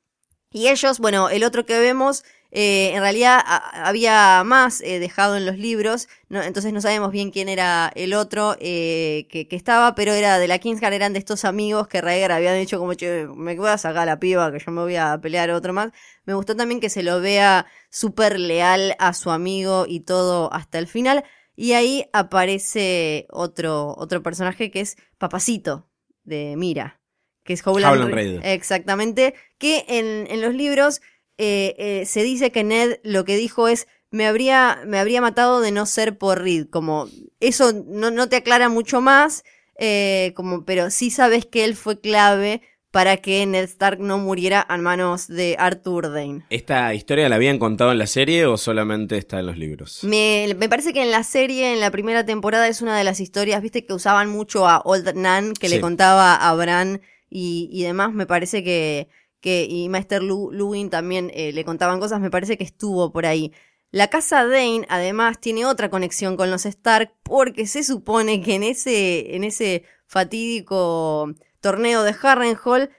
[0.54, 5.38] Y ellos, bueno, el otro que vemos, eh, en realidad a- había más eh, dejado
[5.38, 6.44] en los libros, ¿no?
[6.44, 10.50] entonces no sabemos bien quién era el otro eh, que, que estaba, pero era de
[10.50, 13.78] la Kingsguard, eran de estos amigos que Rhaegar habían dicho como, che, me voy a
[13.78, 15.92] sacar a la piba, que yo me voy a pelear otro más.
[16.26, 20.80] Me gustó también que se lo vea súper leal a su amigo y todo hasta
[20.80, 21.24] el final.
[21.62, 25.88] Y ahí aparece otro, otro personaje que es Papacito
[26.24, 27.00] de Mira,
[27.44, 28.40] que es Howland, Howland Reed.
[28.40, 28.52] Reed.
[28.52, 31.02] Exactamente, que en, en los libros
[31.38, 35.62] eh, eh, se dice que Ned lo que dijo es me habría, me habría matado
[35.62, 37.08] de no ser por Reed, como
[37.40, 39.44] eso no, no te aclara mucho más,
[39.78, 44.66] eh, como, pero sí sabes que él fue clave para que Ned Stark no muriera
[44.68, 46.44] a manos de Arthur Dane.
[46.50, 50.04] ¿Esta historia la habían contado en la serie o solamente está en los libros?
[50.04, 53.20] Me, me parece que en la serie, en la primera temporada, es una de las
[53.22, 55.76] historias, viste, que usaban mucho a Old Nan, que Sí.
[55.76, 58.12] le contaba a Bran y, y demás.
[58.14, 59.08] Me parece que,
[59.40, 63.26] que y Maester Lu- Luwin también eh, le contaban cosas, me parece que estuvo por
[63.26, 63.54] ahí.
[63.92, 68.64] La casa Dane, además, tiene otra conexión con los Stark, porque se supone que en
[68.64, 72.90] ese, en ese fatídico torneo de Harrenhal,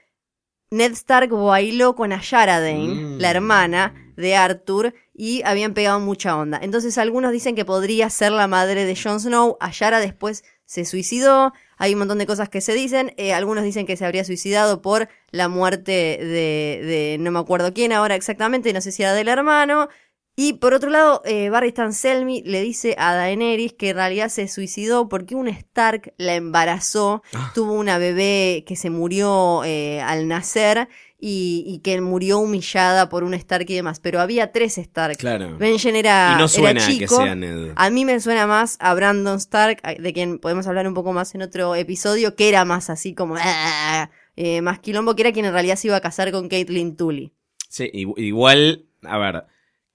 [0.71, 3.17] Ned Stark bailó con Ayara Dane, Mm.
[3.19, 6.59] la hermana de Arthur, y habían pegado mucha onda.
[6.61, 9.57] Entonces algunos dicen que podría ser la madre de Jon Snow.
[9.59, 11.53] Ayara después se suicidó.
[11.77, 13.13] Hay un montón de cosas que se dicen.
[13.17, 17.73] Eh, algunos dicen que se habría suicidado por la muerte de, de no me acuerdo
[17.73, 19.89] quién ahora exactamente, no sé si era del hermano.
[20.35, 24.29] Y por otro lado, eh, Barry Stan Selmy le dice a Daenerys que en realidad
[24.29, 27.21] se suicidó porque un Stark la embarazó,
[27.53, 30.87] tuvo una bebé que se murió eh, al nacer
[31.19, 33.99] y, y que murió humillada por un Stark y demás.
[33.99, 35.17] Pero había tres Stark.
[35.17, 35.55] Claro.
[35.59, 37.15] Benjen era, y no suena era a que chico.
[37.17, 37.71] sea Ned.
[37.75, 41.35] A mí me suena más a Brandon Stark, de quien podemos hablar un poco más
[41.35, 45.45] en otro episodio, que era más así como "Ah", eh, más quilombo, que era quien
[45.45, 47.33] en realidad se iba a casar con Caitlyn Tully.
[47.69, 49.45] Sí, igu- igual, a ver,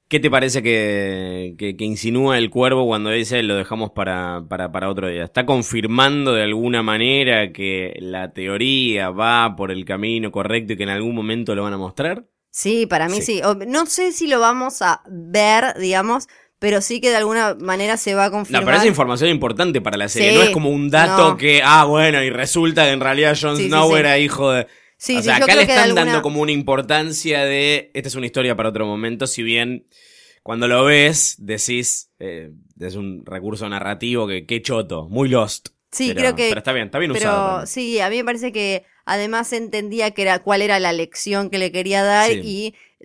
[0.08, 4.72] ¿qué te parece que, que, que insinúa el cuervo cuando dice lo dejamos para, para,
[4.72, 5.24] para otro día?
[5.24, 10.82] ¿Está confirmando de alguna manera que la teoría va por el camino correcto y que
[10.84, 12.24] en algún momento lo van a mostrar?
[12.50, 13.36] Sí, para mí Sí.
[13.36, 13.40] sí.
[13.44, 16.26] O- No sé si lo vamos a ver, digamos,
[16.58, 18.62] pero sí que de alguna manera se va a confirmar.
[18.62, 20.30] No, pero es información importante para la serie.
[20.30, 21.36] Sí, no es como un dato no.
[21.36, 23.98] que, ah, bueno, y resulta que en realidad Jon sí, Snow sí.
[23.98, 24.66] era hijo de.
[24.98, 27.90] Sí, o sea, acá le están alguna- dando como una importancia de.
[27.94, 29.86] Esta es una historia para otro momento, si bien
[30.42, 32.10] cuando lo ves, decís.
[32.18, 35.68] eh, es un recurso narrativo que qué choto, muy lost.
[35.92, 36.48] Sí, Pero- creo que.
[36.48, 37.46] Pero está bien, está bien pero usado.
[37.48, 37.66] también.
[37.68, 41.58] sí, a mí me parece que además entendía que era cuál era la lección que
[41.58, 42.40] le quería dar Sí.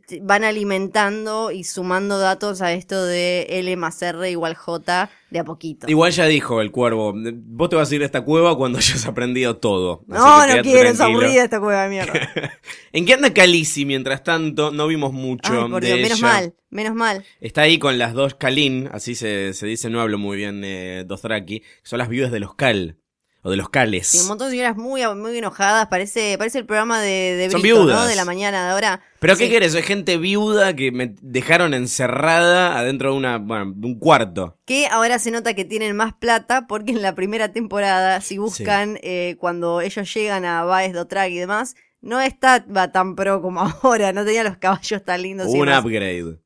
[0.10, 5.40] y van alimentando y sumando datos a esto de L más R igual J de
[5.40, 5.88] a poquito.
[5.90, 9.06] Igual ya dijo el cuervo, vos te vas a ir a esta cueva cuando hayas
[9.08, 10.06] aprendido todo.
[10.08, 12.14] No, no quiero, es aburrida esta cueva de mierda.
[12.94, 14.72] ¿En qué anda Khaleesi mientras tanto?
[14.72, 16.28] No vimos mucho Ay, por de Dios, menos ella.
[16.28, 17.26] mal, menos mal.
[17.42, 21.04] Está ahí con las dos Kalin, así se, se dice, no hablo muy bien eh,
[21.06, 22.98] Dothraki, son las viudas de los Kal,
[23.46, 24.08] o de los Kales.
[24.08, 25.88] Sí, un montón de señoras muy, muy enojadas.
[25.88, 27.86] Parece, parece el programa de, de Son Brito, ¿no?
[27.86, 28.08] viudas.
[28.08, 29.02] De la mañana de ahora.
[29.20, 29.44] ¿Pero Sí.
[29.44, 29.76] qué querés?
[29.76, 34.58] Es gente viuda que me dejaron encerrada adentro de, una, bueno, de un cuarto.
[34.66, 38.98] Que ahora se nota que tienen más plata porque en la primera temporada, si buscan
[39.04, 44.14] eh, cuando ellos llegan a Baez Dothraki y demás, no estaba tan pro como ahora,
[44.14, 45.48] no tenía los caballos tan lindos.
[45.50, 46.38] un upgrade.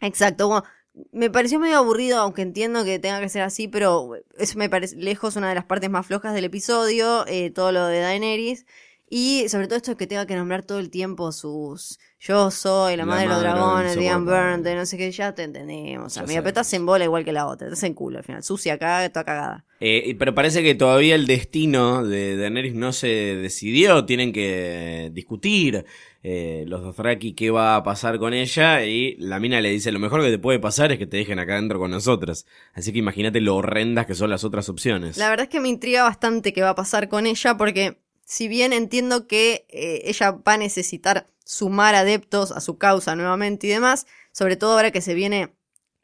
[0.00, 0.64] Exacto,
[1.12, 4.96] me pareció medio aburrido, aunque entiendo que tenga que ser así, pero eso me parece
[4.96, 8.66] lejos una de las partes más flojas del episodio, eh, todo lo de Daenerys.
[9.14, 12.98] Y sobre todo esto que tenga que nombrar todo el tiempo sus yo soy la,
[12.98, 14.50] La madre de los dragones, Diane insoportable.
[14.52, 16.14] Burn, de no sé qué, ya te entendemos.
[16.14, 18.42] Ya amiga, pero estás en bola igual que la otra, estás en culo al final.
[18.42, 19.64] Sucia acá, toda cagada.
[19.80, 24.06] Eh, pero parece que todavía el destino de Daenerys no se decidió.
[24.06, 25.84] Tienen que discutir
[26.22, 28.84] eh, los Dothraki qué va a pasar con ella.
[28.84, 31.38] Y la mina le dice: Lo mejor que te puede pasar es que te dejen
[31.38, 32.46] acá adentro con nosotros.
[32.74, 35.16] Así que imagínate lo horrendas que son las otras opciones.
[35.16, 38.48] La verdad es que me intriga bastante qué va a pasar con ella, porque si
[38.48, 43.70] bien entiendo que eh, ella va a necesitar sumar adeptos a su causa nuevamente y
[43.70, 45.54] demás, sobre todo ahora que se viene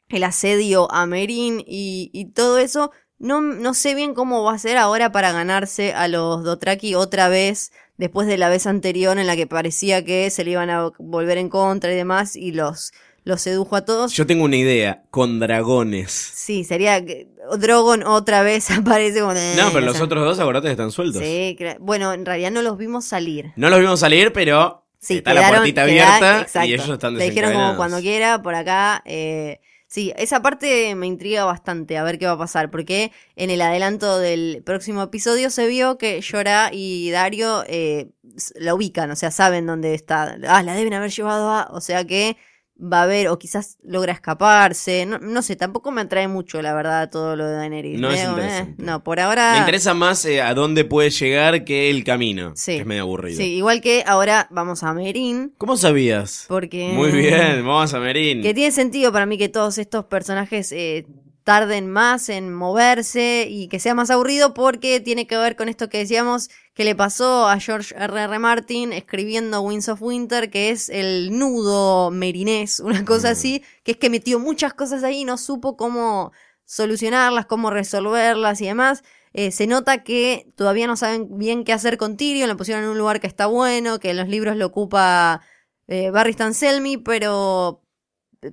[0.09, 4.59] el asedio a Merin y, y todo eso, no, no sé bien cómo va a
[4.59, 9.27] ser ahora para ganarse a los Dotraki otra vez, después de la vez anterior en
[9.27, 12.93] la que parecía que se le iban a volver en contra y demás, y los,
[13.25, 14.13] los sedujo a todos.
[14.13, 16.11] Yo tengo una idea: con dragones.
[16.11, 17.27] Sí, sería que
[17.57, 19.33] Drogon otra vez aparece como...
[19.33, 21.21] No, pero los otros dos, que están sueltos.
[21.21, 23.51] Sí, bueno, en realidad no los vimos salir.
[23.55, 27.53] No los vimos salir, pero Sí, está la puertita abierta y ellos están Le dijeron
[27.53, 29.01] como cuando quiera, por acá.
[29.05, 33.49] eh, sí, esa parte me intriga bastante, a ver qué va a pasar, porque en
[33.49, 38.11] el adelanto del próximo episodio se vio que Yora y Dario eh,
[38.55, 40.37] la ubican, o sea, saben dónde está.
[40.47, 41.67] Ah, la deben haber llevado a...
[41.71, 42.37] O sea que
[42.81, 46.73] va a haber, o quizás logra escaparse, no, no sé, tampoco me atrae mucho, la
[46.73, 47.99] verdad, todo lo de Daenerys.
[47.99, 48.83] No es eh, interesante.
[48.83, 49.53] no, por ahora...
[49.53, 52.53] Me interesa más eh, a dónde puede llegar que el camino.
[52.55, 52.73] Sí.
[52.73, 53.37] que es medio aburrido.
[53.37, 56.45] Sí, igual que ahora vamos a Merin, ¿Cómo sabías?
[56.47, 56.93] porque...
[56.93, 58.41] Muy bien, vamos a Merín.
[58.41, 61.05] Que tiene sentido para mí que todos estos personajes eh,
[61.49, 65.89] tarden más en moverse y que sea más aburrido porque tiene que ver con esto
[65.89, 68.21] que decíamos que le pasó a George R.
[68.21, 68.37] R.
[68.37, 73.97] Martin escribiendo Winds of Winter, que es el nudo merinés, una cosa así, que es
[73.97, 76.33] que metió muchas cosas ahí y no supo cómo
[76.65, 79.03] solucionarlas, cómo resolverlas y demás.
[79.33, 82.91] Eh, se nota que todavía no saben bien qué hacer con Tyrion, lo pusieron en
[82.91, 85.41] un lugar que está bueno, que en los libros lo ocupa
[85.87, 87.81] eh, Barry Selmy, pero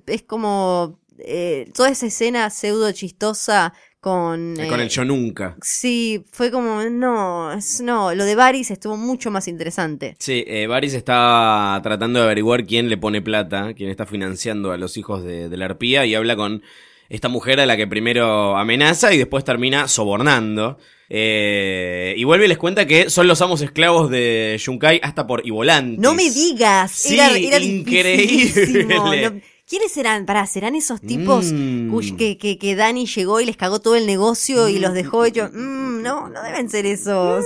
[0.07, 4.59] es como eh, toda esa escena pseudo chistosa con...
[4.59, 5.57] Eh, Con eh, el yo nunca.
[5.61, 10.15] Sí, fue como, no, es, no, lo de Varys estuvo mucho más interesante.
[10.19, 14.77] Sí, eh, Varys está tratando de averiguar quién le pone plata, quién está financiando a
[14.77, 16.61] los hijos de, de la arpía y habla con
[17.09, 20.77] esta mujer a la que primero amenaza y después termina sobornando.
[21.09, 25.45] Eh, y vuelve y les cuenta que son los amos esclavos de Yunkai hasta por
[25.45, 25.99] Ivolantis.
[25.99, 28.83] No me digas, Sí, era, era increíble.
[28.85, 30.25] No- ¿Quiénes serán?
[30.25, 32.15] Pará, ¿serán esos tipos Mm.
[32.17, 35.51] que, que, que Dani llegó y les cagó todo el negocio y los dejó hechos?
[35.53, 37.43] Mm, no, no deben ser esos.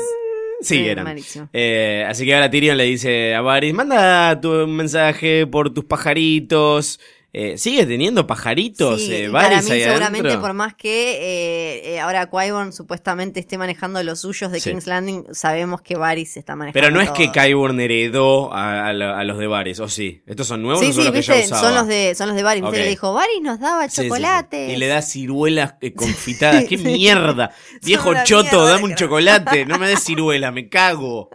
[0.61, 1.17] Sí, Eh, eran.
[1.53, 6.99] Eh, así que ahora Tyrion le dice a Varys, manda tu mensaje por tus pajaritos.
[7.33, 8.99] Eh, ¿Sigue teniendo pajaritos?
[9.01, 10.41] Sí, eh, y para Varys mí ahí seguramente adentro?
[10.41, 14.69] por más que eh, eh, ahora Qyburn supuestamente esté manejando los suyos de Sí.
[14.71, 17.31] King's Landing, sabemos que Varys está manejando Pero no es que.
[17.31, 20.21] Qyburn heredó a, a lo- a los de Varys, ¿o sí?
[20.27, 21.61] ¿Estos son nuevos Sí, o son sí, los que ya usaba?
[21.61, 22.79] son los de, son los de Varys, viste Ok.
[22.79, 24.73] que le dijo, Varys nos daba chocolates.
[24.73, 26.65] Y le da ciruelas confitadas.
[26.69, 27.51] ¡Qué mierda!
[27.81, 29.65] Viejo choto, mierda, dame un chocolate.
[29.65, 31.29] No me des ciruela, me cago.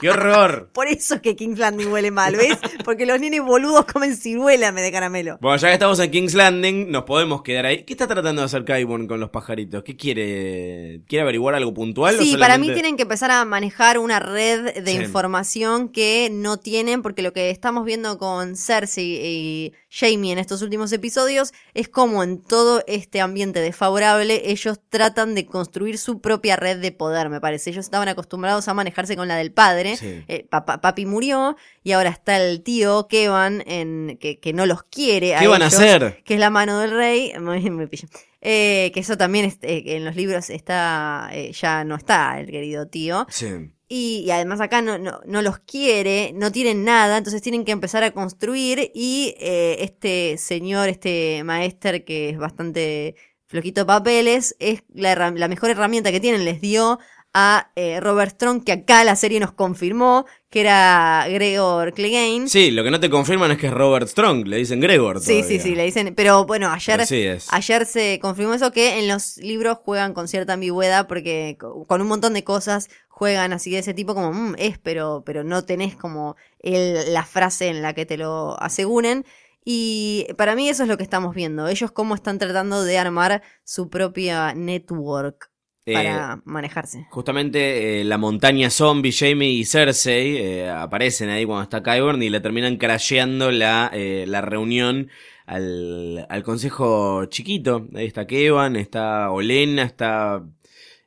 [0.00, 0.70] ¡Qué horror!
[0.72, 2.56] Por eso es que King's Landing huele mal, ¿ves?
[2.84, 5.31] Porque los nenes boludos comen ciruela vez de caramelo.
[5.40, 7.84] Bueno, ya que estamos en King's Landing, nos podemos quedar ahí.
[7.84, 9.82] ¿Qué está tratando de hacer Qyburn con los pajaritos?
[9.82, 11.02] ¿Qué quiere?
[11.08, 12.16] ¿Quiere averiguar algo puntual?
[12.16, 14.96] o Sí, para mí tienen que empezar a manejar una red de Sí.
[14.98, 20.62] información que no tienen, porque lo que estamos viendo con Cersei y Jamie en estos
[20.62, 26.56] últimos episodios es como en todo este ambiente desfavorable ellos tratan de construir su propia
[26.56, 27.70] red de poder, me parece.
[27.70, 29.96] Ellos estaban acostumbrados a manejarse con la del padre.
[29.96, 30.24] Sí.
[30.28, 34.82] Eh, papá- papi murió y ahora está el tío Kevan en, que, que no los
[34.84, 35.34] quiere.
[35.38, 36.22] ¿Qué van a hacer?
[36.24, 37.32] Que es la mano del rey.
[37.40, 38.08] Me, me pillo.
[38.40, 42.46] Eh, que eso también es- eh, en los libros está eh, ya no está el
[42.50, 43.26] querido tío.
[43.30, 43.46] Sí.
[43.88, 47.72] Y, y además acá no, no, no los quiere, no tienen nada, entonces tienen que
[47.72, 53.16] empezar a construir y eh, este señor, este maester que es bastante
[53.48, 56.98] flojito de papeles, es la, la mejor herramienta que tienen, les dio
[57.34, 62.46] a eh, Robert Strong, que acá la serie nos confirmó que era Gregor Clegane.
[62.48, 65.20] Sí, lo que no te confirman es que es Robert Strong, le dicen Gregor.
[65.20, 69.08] Sí, sí, sí, le dicen, pero bueno, ayer, Pero ayer se confirmó eso que en
[69.08, 73.70] los libros juegan con cierta ambigüedad porque co- con un montón de cosas juegan así
[73.70, 77.80] de ese tipo como "Mm, es, pero, pero no tenés como el- la frase en
[77.80, 79.24] la que te lo aseguren.
[79.64, 81.68] Y para mí eso es lo que estamos viendo.
[81.68, 85.51] Ellos cómo están tratando de armar su propia network
[85.84, 87.06] Eh, para manejarse.
[87.10, 92.30] Justamente eh, la montaña zombie, Jamie y Cersei eh, aparecen ahí cuando está Qyburn y
[92.30, 95.08] le terminan crasheando la, eh, la reunión
[95.44, 97.88] al, al consejo chiquito.
[97.94, 100.44] Ahí está Kevan, está Olena, está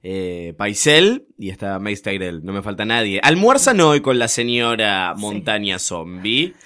[0.07, 2.43] eh, Paisel y está Mace Tyrell.
[2.45, 3.19] No me falta nadie.
[3.23, 6.53] Almuerzan hoy con la señora montaña zombie.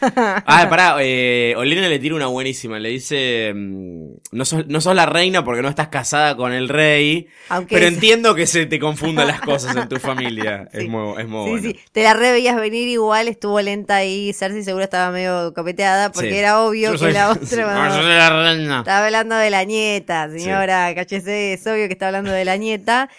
[0.52, 2.80] Ah, pará, eh, Olena le tira una buenísima.
[2.80, 6.68] Le dice, mm, no sos, no sos la reina porque no estás casada con el
[6.68, 7.28] rey.
[7.50, 10.68] Aunque Pero es- entiendo que se te confundan las cosas en tu familia.
[10.74, 10.80] Sí.
[10.80, 11.70] Es muy, es muy Sí, bueno.
[11.70, 16.12] sí, te la re veías venir igual, estuvo lenta ahí, Cersei seguro estaba medio copeteada
[16.12, 17.88] porque era obvio que la otra...
[17.90, 18.80] No, yo soy la reina.
[18.80, 23.10] Estaba hablando de la nieta, señora, cáchese, es obvio que está hablando de la nieta.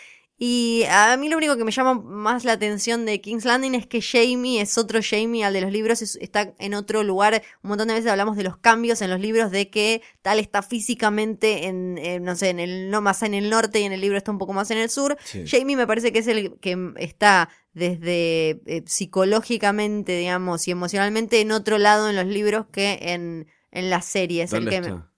[0.43, 3.87] Y a mí lo único que me llama más la atención de King's Landing es
[3.87, 7.43] que Jamie es otro Jamie al de los libros, es- está en otro lugar.
[7.63, 10.63] Un montón de veces hablamos de los cambios en los libros, de que tal está
[10.63, 14.01] físicamente en, en, no sé, en el, no más en el norte y en el
[14.01, 15.19] libro está un poco más en el sur.
[15.23, 15.45] Sí.
[15.47, 21.53] Jamie me parece que es el que está desde eh, psicológicamente, digamos, y emocionalmente en
[21.53, 24.53] otro lado en los libros que en, en las series.
[24.55, 25.10] El ¿Dónde que está?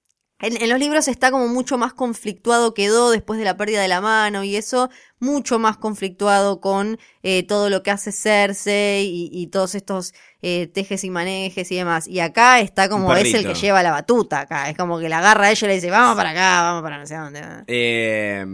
[0.42, 3.88] En, en los libros está como mucho más conflictuado, quedó después de la pérdida de
[3.88, 4.90] la mano y eso,
[5.20, 10.12] mucho más conflictuado con eh, todo lo que hace Cersei y, y todos estos
[10.42, 12.08] eh, tejes y manejes y demás.
[12.08, 15.18] Y acá está como es el que lleva la batuta acá, es como que la
[15.18, 17.40] agarra a ella y le dice, vamos para acá, vamos para no sé dónde.
[17.68, 18.44] Eh,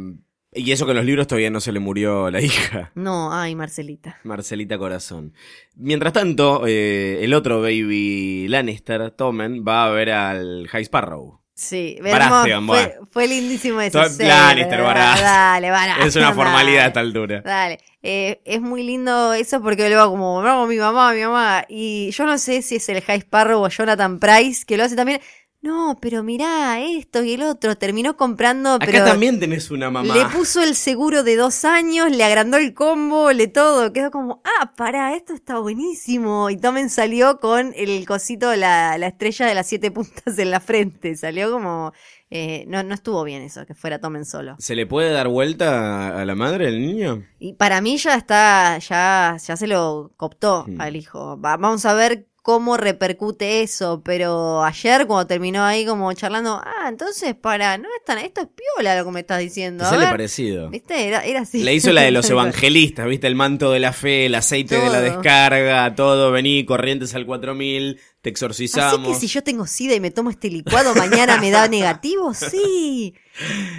[0.53, 2.93] y eso que en los libros todavía no se le murió la hija.
[2.95, 4.19] No, ay, Marcelita.
[4.25, 5.33] Marcelita Corazón.
[5.77, 11.41] Mientras tanto, eh, el otro baby Lannister, Tommen, va a ver al High Sparrow.
[11.59, 14.01] Sí, veremos, fue, fue lindísimo eso.
[14.01, 15.25] To- sí, Lannister, Baratheon.
[15.25, 17.41] Dale, Baratheon, Es una formalidad a esta altura.
[17.45, 21.65] Dale, eh, es muy lindo eso porque luego como, vamos, mi mamá, mi mamá.
[21.69, 24.95] Y yo no sé si es el High Sparrow o Jonathan Price que lo hace
[24.95, 25.21] también.
[25.61, 27.77] No, pero mirá, esto y el otro.
[27.77, 30.15] Terminó comprando, Acá pero también tenés una mamá.
[30.15, 33.93] le puso el seguro de dos años, le agrandó el combo, le todo.
[33.93, 36.49] Quedó como, ah, pará, esto está buenísimo.
[36.49, 40.61] Y Tomen salió con el cosito, la, la estrella de las siete puntas en la
[40.61, 41.17] frente.
[41.17, 41.93] Salió como,
[42.31, 44.55] eh, no, no estuvo bien eso, que fuera Tomen solo.
[44.61, 47.25] ¿Se le puede dar vuelta a la madre del niño?
[47.41, 50.81] Y para mí ya está, ya, ya se lo cooptó Hmm.
[50.81, 51.37] al hijo.
[51.41, 56.87] Va- vamos a ver cómo repercute eso, pero ayer cuando terminó ahí como charlando, ah,
[56.89, 59.85] entonces para, no es tan, esto es piola lo que me estás diciendo.
[59.85, 60.13] A sale ver.
[60.13, 60.71] parecido.
[60.71, 61.09] ¿Viste?
[61.09, 61.63] Era, era así.
[61.63, 63.27] Le hizo la de los evangelistas, ¿viste?
[63.27, 66.33] El manto de la fe, el aceite de la descarga, todo.
[66.33, 69.09] Vení, corrientes al 4000, te Así exorcizamos.
[69.09, 73.15] que si yo tengo sida y me tomo este licuado, mañana me da negativo, sí.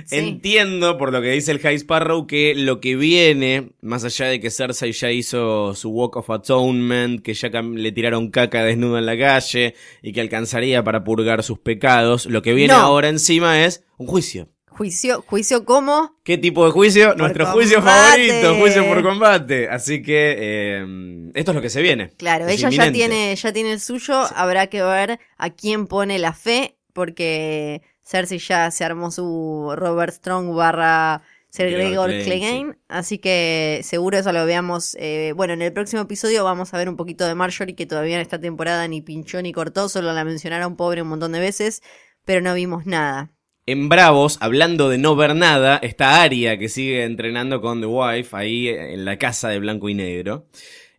[0.05, 0.15] Sí.
[0.15, 4.39] Entiendo por lo que dice el High Sparrow que lo que viene, más allá de
[4.39, 9.05] que Cersei ya hizo su Walk of Atonement, que ya le tiraron caca desnuda en
[9.05, 12.79] la calle y que alcanzaría para purgar sus pecados, lo que viene No.
[12.79, 14.47] ahora encima es un juicio.
[14.79, 17.13] Juicio, juicio como ¿Qué tipo de juicio?
[17.13, 19.67] Nuestro juicio favorito, juicio por combate.
[19.67, 22.11] Así que eh, esto es lo que se viene.
[22.15, 26.17] Claro, Es ella ya tiene, ya tiene el suyo, habrá que ver a quién pone
[26.17, 33.17] la fe porque Cersei ya se armó su Robert Strong barra Ser Gregor Clegane, así
[33.17, 34.95] que seguro eso lo veamos.
[34.97, 38.15] eh, bueno, en el próximo episodio vamos a ver un poquito de Marjorie, que todavía
[38.15, 41.81] en esta temporada ni pinchó ni cortó, solo la mencionaron pobre un montón de veces,
[42.23, 43.29] pero no vimos nada.
[43.65, 48.35] En Bravos, hablando de no ver nada, está Aria que sigue entrenando con The Wife
[48.35, 50.47] ahí en la casa de blanco y negro.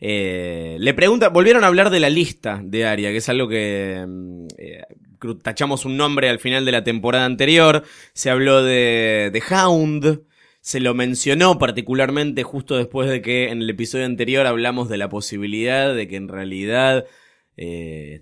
[0.01, 4.05] Eh, le pregunta, volvieron a hablar de la lista de Aria, que es algo que
[4.07, 4.83] mm, eh,
[5.43, 7.85] tachamos un nombre al final de la temporada anterior.
[8.15, 10.23] Se habló de, de Hound.
[10.63, 15.09] Se lo mencionó particularmente justo después de que en el episodio anterior hablamos de la
[15.09, 17.07] posibilidad de que en realidad
[17.57, 18.21] eh,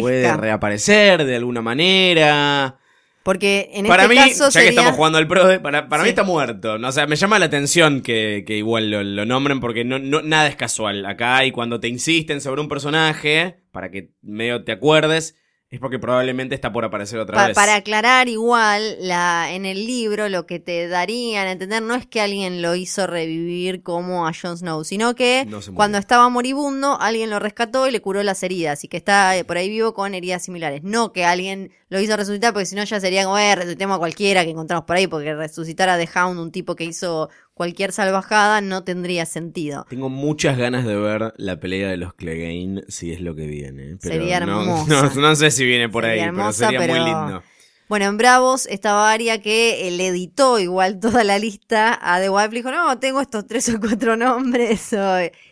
[0.00, 2.78] puede reaparecer de alguna manera.
[3.24, 6.10] Porque en para este mí, caso ya que estamos jugando al PRODE, para, para mí
[6.10, 6.74] está muerto.
[6.74, 10.20] O sea, me llama la atención que, que igual lo, lo nombren porque no, no,
[10.20, 11.06] nada es casual.
[11.06, 15.36] Acá y cuando te insisten sobre un personaje, para que medio te acuerdes,
[15.70, 17.54] es porque probablemente está por aparecer otra Pa- vez.
[17.56, 22.06] para aclarar igual, la, en el libro lo que te darían a entender no es
[22.06, 26.96] que alguien lo hizo revivir como a Jon Snow, sino que No cuando estaba moribundo
[27.00, 29.94] alguien lo rescató y le curó las heridas y que está eh, por ahí vivo
[29.94, 30.82] con heridas similares.
[30.84, 33.98] No que alguien lo hizo resucitar porque si no ya sería como, eh, resucitemos a
[33.98, 37.92] cualquiera que encontramos por ahí porque resucitar a The Hound, un tipo que hizo cualquier
[37.92, 39.86] salvajada, no tendría sentido.
[39.88, 43.96] Tengo muchas ganas de ver la pelea de los Clegane, si es lo que viene.
[44.02, 45.10] Pero Sería no, hermosa.
[45.14, 47.42] No, no sé si viene por Sería ahí, hermosa, pero sería muy lindo.
[47.86, 52.30] Bueno, en Bravos estaba Aria que eh, le editó igual toda la lista a The
[52.30, 52.48] Wife.
[52.48, 54.94] Le dijo, no, tengo estos tres o cuatro nombres.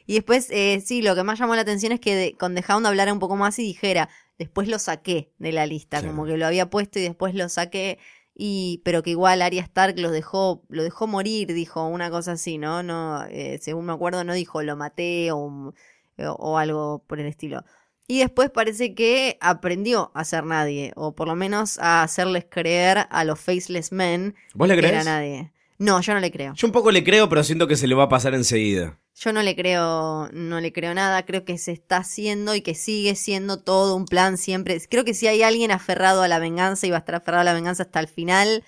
[0.06, 2.64] Y después, eh, sí, lo que más llamó la atención es que de- con The
[2.68, 4.08] Hound hablara un poco más y dijera,
[4.42, 6.06] después lo saqué de la lista, Sí.
[6.06, 7.98] como que lo había puesto y después lo saqué.
[8.34, 12.56] Y, pero que igual Arya Stark lo dejó, lo dejó morir, dijo una cosa así,
[12.58, 12.82] ¿no?
[12.82, 15.74] No, eh, según me acuerdo, no dijo lo maté o,
[16.16, 17.62] o algo por el estilo.
[18.08, 23.06] Y después parece que aprendió a ser nadie, o por lo menos a hacerles creer
[23.10, 25.04] a los Faceless Men ¿Vos le que era crees?
[25.04, 25.52] nadie.
[25.82, 26.54] No, yo no le creo.
[26.54, 29.00] Yo un poco le creo, pero siento que se le va a pasar enseguida.
[29.16, 31.26] Yo no le creo, no le creo nada.
[31.26, 34.80] Creo que se está haciendo y que sigue siendo todo un plan siempre.
[34.88, 37.44] Creo que si hay alguien aferrado a la venganza y va a estar aferrado a
[37.44, 38.62] la venganza hasta el final,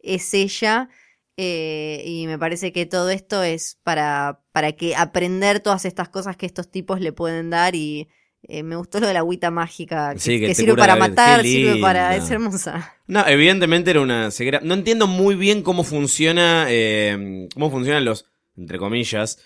[0.00, 0.88] es ella.
[1.36, 6.36] Eh, y me parece que todo esto es para, para que aprender todas estas cosas
[6.36, 8.08] que estos tipos le pueden dar y
[8.48, 10.96] eh, me gustó lo de la agüita mágica que, Sí, que que te sirve para
[10.96, 12.14] matar, sirve para...
[12.16, 12.94] es hermosa.
[13.06, 14.60] No, evidentemente era una ceguera.
[14.62, 18.26] No entiendo muy bien cómo funciona, eh, cómo funcionan los,
[18.56, 19.38] entre comillas,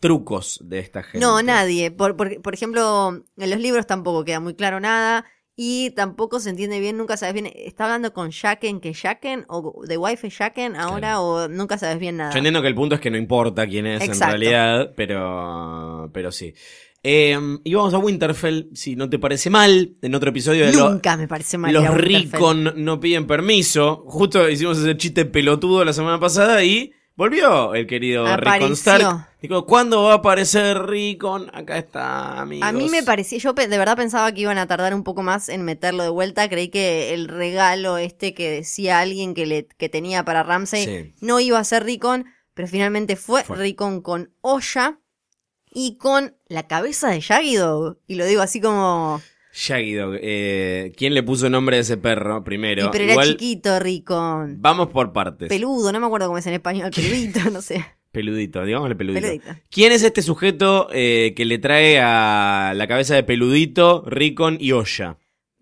[0.00, 1.20] trucos de esta gente.
[1.20, 1.90] No, nadie.
[1.90, 5.24] Por, por, por ejemplo, en los libros tampoco queda muy claro nada.
[5.60, 7.50] Y tampoco se entiende bien, nunca sabes bien.
[7.52, 9.44] ¿Está hablando con Shaken que Shaken?
[9.48, 10.98] ¿O de wife Shaken ahora?
[10.98, 11.22] Claro.
[11.24, 12.30] ¿O nunca sabes bien nada?
[12.30, 16.30] Yo entiendo que el punto es que no importa quién es en realidad, pero, pero
[16.30, 16.54] sí.
[17.02, 20.90] Eh, y vamos a Winterfell, si no te parece mal, en otro episodio de lo-
[20.90, 21.72] Nunca me parece mal.
[21.72, 21.94] los.
[21.96, 24.02] Ricon no piden permiso.
[24.06, 28.72] Justo hicimos ese chiste pelotudo la semana pasada y volvió el querido Rickon Apareció.
[28.74, 29.28] Stark.
[29.40, 31.48] Dijo, ¿cuándo va a aparecer Rickon?
[31.54, 32.68] Acá está, amigos.
[32.68, 35.48] A mí me parecía, yo de verdad pensaba que iban a tardar un poco más
[35.48, 36.48] en meterlo de vuelta.
[36.48, 41.14] Creí que el regalo este que decía alguien que, le, que tenía para Ramsey Sí.
[41.20, 42.24] no iba a ser Rickon,
[42.54, 43.56] pero finalmente fue, Fue.
[43.56, 44.98] Rickon con olla
[45.72, 47.98] y con la cabeza de Shaggy Dog.
[48.06, 49.20] Y lo digo así como...
[49.52, 50.14] Shaggy Dog.
[50.20, 52.86] Eh, ¿Quién le puso nombre a ese perro primero?
[52.86, 54.56] y pero era Igual, chiquito Rickon.
[54.60, 55.48] Vamos por partes.
[55.48, 57.84] Peludo, no me acuerdo cómo es en español, peludito, no sé.
[58.12, 59.20] peludito, digámosle peludito.
[59.26, 59.50] Peludito.
[59.70, 64.72] ¿Quién es este sujeto eh, que le trae a la cabeza de peludito, Rickon y
[64.72, 65.16] Olla?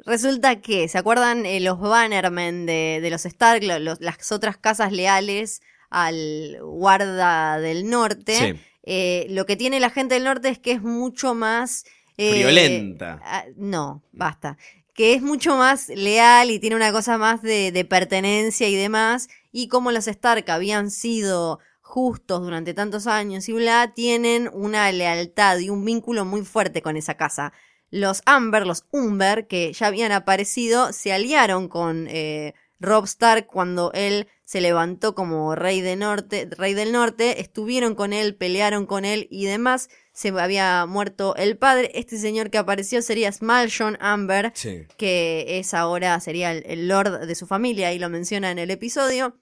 [0.04, 4.56] Resulta que, ¿se acuerdan eh, los Bannermen de, de los Stark, lo- los- las otras
[4.56, 8.34] casas leales al guarda del norte?
[8.34, 8.54] Sí.
[8.86, 11.84] Eh, lo que tiene la gente del norte es que es mucho más...
[12.16, 13.20] eh, Friolenta.
[13.24, 14.56] ah, no, basta.
[14.94, 19.28] Que es mucho más leal y tiene una cosa más de, de pertenencia y demás.
[19.52, 25.58] Y como los Stark habían sido justos durante tantos años y bla, tienen una lealtad
[25.58, 27.52] y un vínculo muy fuerte con esa casa.
[27.90, 33.92] Los Amber, los Umber, que ya habían aparecido, se aliaron con eh, Rob Stark cuando
[33.92, 39.04] él se levantó como rey, de norte, rey del norte, estuvieron con él, pelearon con
[39.04, 39.88] él y demás.
[40.12, 41.90] Se había muerto el padre.
[41.94, 44.86] Este señor que apareció sería Smalshon Amber, Sí.
[44.96, 48.70] que es ahora, sería el, el lord de su familia, y lo menciona en el
[48.70, 49.36] episodio.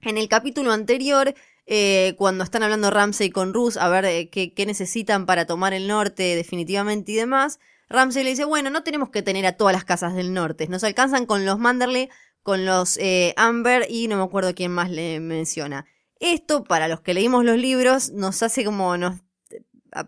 [0.00, 1.34] En el capítulo anterior,
[1.66, 5.74] eh, cuando están hablando Ramsey con Rus, a ver eh, qué, qué necesitan para tomar
[5.74, 7.60] el norte definitivamente y demás,
[7.90, 10.82] Ramsey le dice, bueno, no tenemos que tener a todas las casas del norte, nos
[10.84, 12.08] alcanzan con los Manderley,
[12.42, 15.86] con los eh, Amber y no me acuerdo quién más le menciona.
[16.18, 19.16] Esto, para los que leímos los libros, nos hace como, nos
[19.50, 19.62] eh,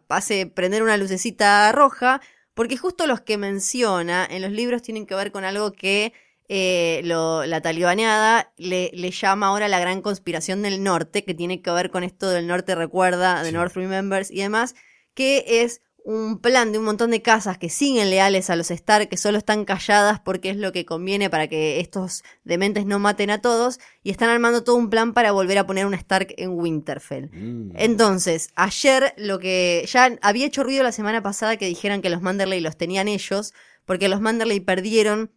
[0.09, 2.21] hace prender una lucecita roja,
[2.55, 6.13] porque justo los que menciona en los libros tienen que ver con algo que
[6.49, 11.63] eh, lo- la talibaneada le, le llama ahora la gran conspiración del norte, que tiene
[11.63, 14.75] que ver con esto del norte recuerda, de North Remembers y demás,
[15.15, 19.09] que es un plan de un montón de casas que siguen leales a los Stark,
[19.09, 23.31] que solo están calladas porque es lo que conviene para que estos dementes no maten
[23.31, 26.51] a todos, y están armando todo un plan para volver a poner un Stark en
[26.51, 27.31] Winterfell.
[27.75, 32.23] Entonces, ayer lo que ya había hecho ruido la semana pasada que dijeran que los
[32.23, 35.31] Manderley los tenían ellos, porque los Manderley perdieron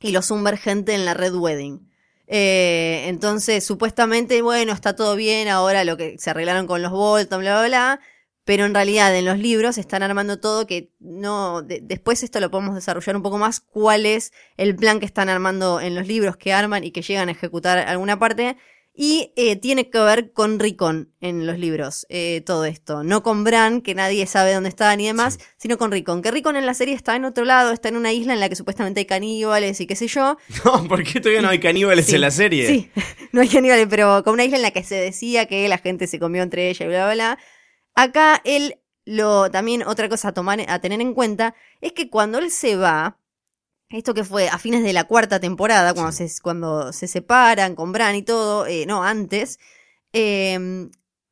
[0.00, 1.88] y los Umber gente en la Red Wedding.
[2.28, 7.40] Eh, entonces, supuestamente, bueno, está todo bien, ahora lo que se arreglaron con los Bolton,
[7.40, 8.00] bla, bla, bla.
[8.48, 11.60] Pero en realidad en los libros están armando todo que no.
[11.60, 13.60] de- después esto lo podemos desarrollar un poco más.
[13.60, 17.28] ¿Cuál es el plan que están armando en los libros que arman y que llegan
[17.28, 18.56] a ejecutar alguna parte?
[18.94, 23.04] Y eh, tiene que ver con Rickon en los libros, eh, todo esto.
[23.04, 26.22] No con Bran, que nadie sabe dónde está ni demás, sino con Rickon.
[26.22, 28.48] Que Rickon en la serie está en otro lado, está en una isla en la
[28.48, 30.38] que supuestamente hay caníbales y qué sé yo.
[30.64, 32.66] No, ¿por qué todavía no hay caníbales Sí, en la serie?
[32.66, 32.90] Sí,
[33.32, 36.06] no hay caníbales, pero con una isla en la que se decía que la gente
[36.06, 37.38] se comió entre ella y bla, bla, bla.
[38.04, 42.38] Acá él, lo, también otra cosa a, tomar, a tener en cuenta, es que cuando
[42.38, 43.18] él se va,
[43.90, 47.92] esto que fue a fines de la cuarta temporada, cuando, se, cuando se separan con
[47.92, 49.58] Bran y todo, eh, no, antes,
[50.12, 50.88] eh,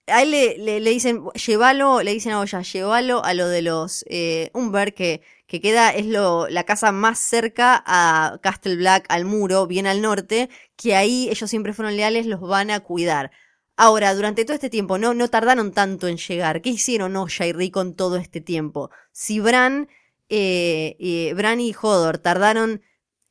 [0.09, 3.63] a él le, le- le dicen, llévalo, le dicen a Oya, llévalo a lo de
[3.63, 9.07] los eh, Umber, que, que queda, es lo, la casa más cerca a Castle Black,
[9.09, 13.33] al muro, bien al norte, que ahí ellos siempre fueron leales, los van a cuidar.
[13.77, 16.63] Ahora, durante todo este tiempo, no, no tardaron tanto en llegar.
[16.63, 18.91] ¿Qué hicieron Oya y Rickon todo este tiempo?
[19.13, 19.89] Si Bran,
[20.29, 22.83] eh, Bran y Hodor tardaron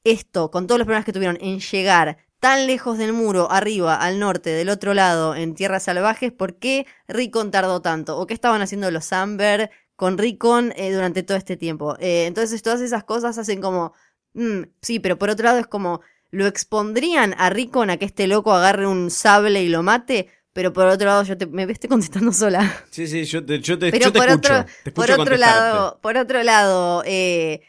[0.03, 4.19] esto, con todos los problemas que tuvieron, en llegar tan lejos del muro, arriba, al
[4.19, 8.17] norte, del otro lado, en tierras salvajes, ¿por qué Rickon tardó tanto?
[8.19, 11.95] ¿O qué estaban haciendo los Amber con Rickon eh, durante todo este tiempo?
[11.99, 13.93] Eh, entonces, todas esas cosas hacen como,
[14.33, 16.01] mm, sí, pero por otro lado es como,
[16.35, 20.73] lo expondrían a Rickon a que este loco agarre un sable y lo mate, pero
[20.73, 22.85] por otro lado yo te, me estoy contestando sola.
[22.91, 24.53] Sí, sí, yo te, yo te, Pero yo te por escucho.
[24.53, 27.61] otro, por otro lado, por otro lado, eh,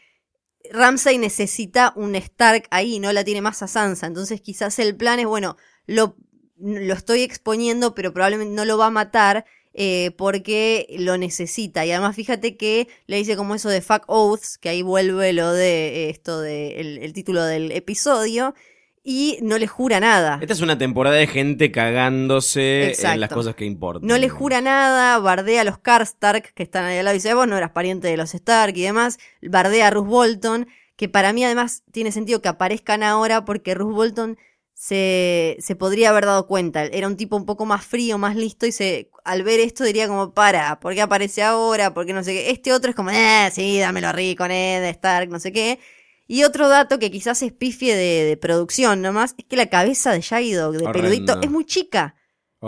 [0.71, 4.05] Ramsay necesita un Stark ahí, no la tiene más a Sansa.
[4.05, 5.55] Entonces quizás el plan es, bueno,
[5.85, 6.17] lo,
[6.57, 9.45] lo estoy exponiendo, pero probablemente no lo va a matar.
[9.79, 11.85] Eh, porque lo necesita.
[11.85, 15.53] Y además fíjate que le dice como eso de fuck oaths, que ahí vuelve lo
[15.53, 18.55] de eh, esto de el, el título del episodio,
[19.03, 20.39] y no le jura nada.
[20.41, 24.07] Esta es una temporada de gente cagándose en las cosas que importan.
[24.07, 27.35] No le jura nada, bardea a los Karstark que están ahí al lado y dice,
[27.35, 29.19] vos no eras pariente de los Stark y demás.
[29.43, 33.93] Bardea a Ruth Bolton, que para mí además tiene sentido que aparezcan ahora porque Ruth
[33.93, 34.37] Bolton
[34.79, 36.85] se, se podría haber dado cuenta.
[36.85, 40.07] Era un tipo un poco más frío, más listo y se al ver esto diría
[40.07, 41.95] como, para, ¿por qué aparece ahora?
[41.95, 42.51] ¿Por qué no sé qué?
[42.51, 45.79] Este otro es como, eh, sí, dámelo a Rickon, eh, de Stark, no sé qué.
[46.27, 50.11] Y otro dato que quizás es pifie de, de producción nomás, es que la cabeza
[50.11, 51.09] de Shaggy Dog, de Horrendo.
[51.09, 52.15] peludito, es muy chica.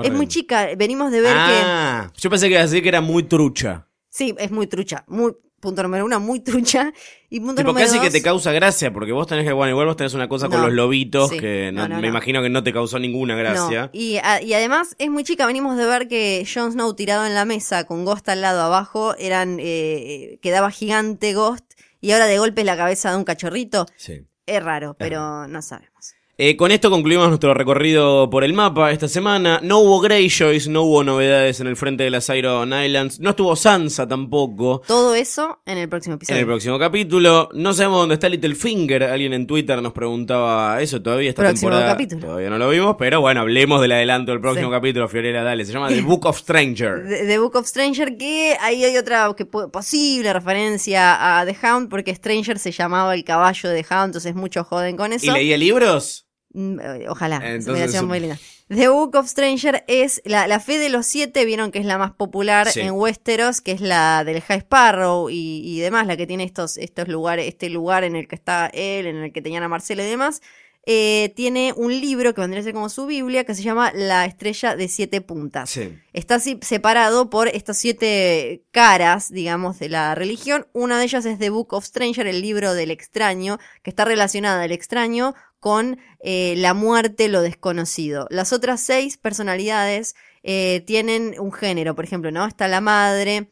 [0.03, 0.69] Es muy chica.
[0.77, 1.61] Venimos de ver que.
[1.63, 3.87] Ah, yo pensé que iba a decir que era muy trucha.
[4.09, 5.03] Sí, es muy trucha.
[5.07, 6.91] Muy, punto número uno, muy trucha.
[7.29, 8.05] Y punto Tipo, número casi dos.
[8.05, 10.61] que te causa gracia, porque vos tenés que, bueno, igual vos tenés una cosa con
[10.61, 11.39] los lobitos Sí.
[11.39, 12.07] que no- No, no, me no.
[12.07, 13.89] imagino que no te causó ninguna gracia.
[13.93, 15.45] Y, a- y además es muy chica.
[15.45, 19.15] Venimos de ver que Jon Snow tirado en la mesa con Ghost al lado abajo
[19.17, 21.65] eran eh, quedaba gigante Ghost
[22.01, 23.85] y ahora de golpe es la cabeza de un cachorrito.
[23.97, 24.25] Sí.
[24.45, 26.15] Es raro, pero no sabemos.
[26.41, 29.59] Eh, con esto concluimos nuestro recorrido por el mapa esta semana.
[29.61, 33.57] No hubo Greyjoys, no hubo novedades en el frente de las Iron Islands, no estuvo
[33.57, 34.81] Sansa tampoco.
[34.87, 36.39] Todo eso en el próximo En episodio.
[36.39, 39.03] el próximo capítulo, no sabemos dónde está Littlefinger.
[39.03, 41.91] Alguien en Twitter nos preguntaba eso todavía esta Próximo temporada.
[41.91, 42.25] capítulo.
[42.27, 44.75] Todavía no lo vimos, pero bueno, hablemos del adelanto del próximo Sí.
[44.75, 45.65] capítulo, Fiorella, dale.
[45.65, 47.03] Se llama The Book of Stranger.
[47.05, 51.89] The, The Book of Stranger, que ahí hay otra que posible referencia a The Hound,
[51.89, 55.25] porque Stranger se llamaba el caballo de The Hound, entonces muchos joden con eso.
[55.25, 56.27] ¿Y leía libros?
[56.51, 58.37] Mm, eh, Ojalá, Entonces, muy linda.
[58.69, 61.97] The Book of Stranger es la, la fe de los siete, vieron que es la
[61.97, 62.81] más popular Sí.
[62.81, 66.77] en Westeros, que es la del High Sparrow y, y demás, la que tiene estos,
[66.77, 70.03] estos lugares, este lugar en el que está él, en el que tenían a Marcelo
[70.03, 70.41] y demás.
[70.85, 74.25] Eh, tiene un libro que vendría a ser como su Biblia, que se llama La
[74.25, 75.69] Estrella de Siete Puntas.
[75.69, 75.93] Sí.
[76.13, 80.67] Está así separado por estas siete caras, digamos, de la religión.
[80.73, 84.63] Una de ellas es The Book of Stranger, el libro del extraño, que está relacionada
[84.63, 88.27] al extraño con eh, la muerte, lo desconocido.
[88.29, 92.45] Las otras seis personalidades eh, tienen un género, por ejemplo, ¿no?
[92.45, 93.51] Está la madre,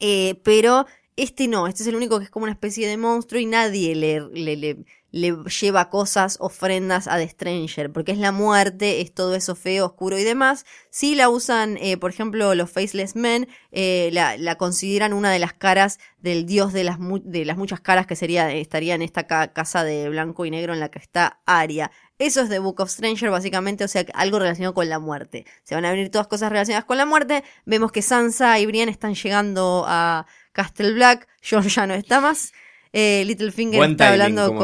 [0.00, 0.86] eh, pero
[1.16, 3.96] Este no, este es el único que es como una especie de monstruo y nadie
[3.96, 9.54] le, le lleva cosas, ofrendas a The Stranger, porque es la muerte, es todo eso
[9.54, 10.66] feo, oscuro y demás.
[10.90, 15.54] Sí la usan, eh, por ejemplo, los Faceless Men, eh, la, consideran una de las
[15.54, 19.52] caras del dios de las, de las muchas caras que sería, estaría en esta ca-
[19.54, 21.90] casa de blanco y negro en la que está Aria.
[22.18, 25.46] Eso es The Book of Stranger, básicamente, o sea, algo relacionado con la muerte.
[25.62, 27.44] Se van a venir todas cosas relacionadas con la muerte.
[27.64, 31.28] Vemos que Sansa y Brienne están llegando a Castle Black.
[31.48, 32.52] Jon ya no está más.
[32.92, 34.54] Eh, Littlefinger Buen está timing, hablando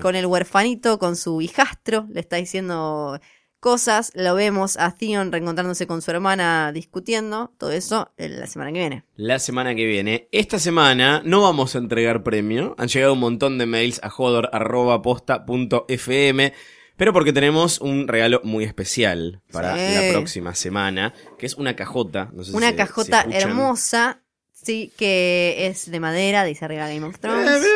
[0.00, 2.06] con, el huerfanito, con su hijastro.
[2.10, 3.18] Le está diciendo
[3.60, 4.10] cosas.
[4.14, 7.52] Lo vemos a Theon reencontrándose con su hermana discutiendo.
[7.58, 9.04] Todo eso la semana que viene.
[9.16, 10.28] La semana que viene.
[10.32, 12.74] Esta semana no vamos a entregar premio.
[12.78, 16.52] Han llegado un montón de mails a jodor.posta.fm.
[16.96, 19.94] Pero porque tenemos un regalo muy especial para Sí.
[19.94, 22.28] la próxima semana, que es una cajota.
[22.34, 24.20] no sé si Una cajota hermosa.
[24.62, 27.60] Sí, que es de madera, dice arriba Game of Eh, Thrones.
[27.62, 27.68] ve.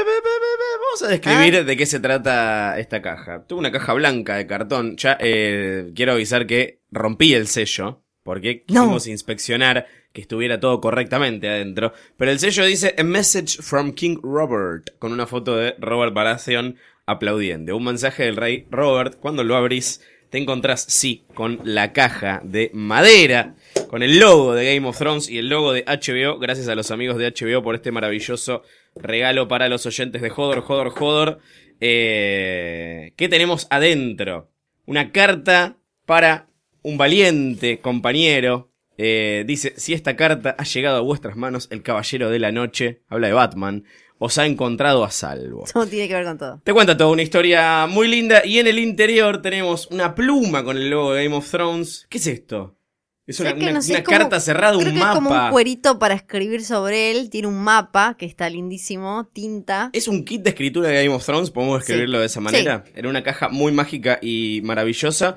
[0.87, 1.63] Vamos a describir Ah.
[1.65, 3.45] de qué se trata esta caja.
[3.47, 4.97] Tuve una caja blanca de cartón.
[4.97, 8.01] Ya eh, quiero avisar que rompí el sello.
[8.23, 8.83] Porque No.
[8.83, 11.93] quisimos inspeccionar que estuviera todo correctamente adentro.
[12.17, 14.91] Pero el sello dice A Message from King Robert.
[14.99, 16.77] Con una foto de Robert Baratheon
[17.07, 17.77] aplaudiendo.
[17.77, 19.19] Un mensaje del rey Robert.
[19.21, 23.57] Cuando lo abrís, te encontrás, sí, con la caja de madera.
[23.89, 26.39] Con el logo de Game of Thrones y el logo de HBO.
[26.39, 28.63] Gracias a los amigos de HBO por este maravilloso
[28.97, 31.39] regalo para los oyentes de Hodor, Hodor, Hodor.
[31.81, 34.51] Eh, ¿Qué tenemos adentro?
[34.87, 36.49] Una carta para
[36.83, 38.71] un valiente compañero.
[38.97, 43.03] Eh, dice, si esta carta ha llegado a vuestras manos, el caballero de la noche,
[43.09, 43.85] habla de Batman,
[44.19, 45.65] os ha encontrado a salvo.
[45.73, 46.61] Todo tiene que ver con todo.
[46.65, 50.77] Te cuenta toda una historia muy linda y en el interior tenemos una pluma con
[50.77, 52.07] el logo de Game of Thrones.
[52.09, 52.77] ¿Qué es esto?
[53.27, 55.31] Es una, una- no sé, una es como- carta cerrada, Creo un que es como
[55.31, 55.51] un mapa.
[55.51, 57.31] cuerito para escribir sobre él.
[57.31, 59.89] Tiene un mapa que está lindísimo, tinta.
[59.95, 61.93] Es un kit de escritura de Game of Thrones, podemos Sí.
[61.93, 62.85] escribirlo de esa manera.
[62.95, 65.37] En una caja muy mágica y maravillosa.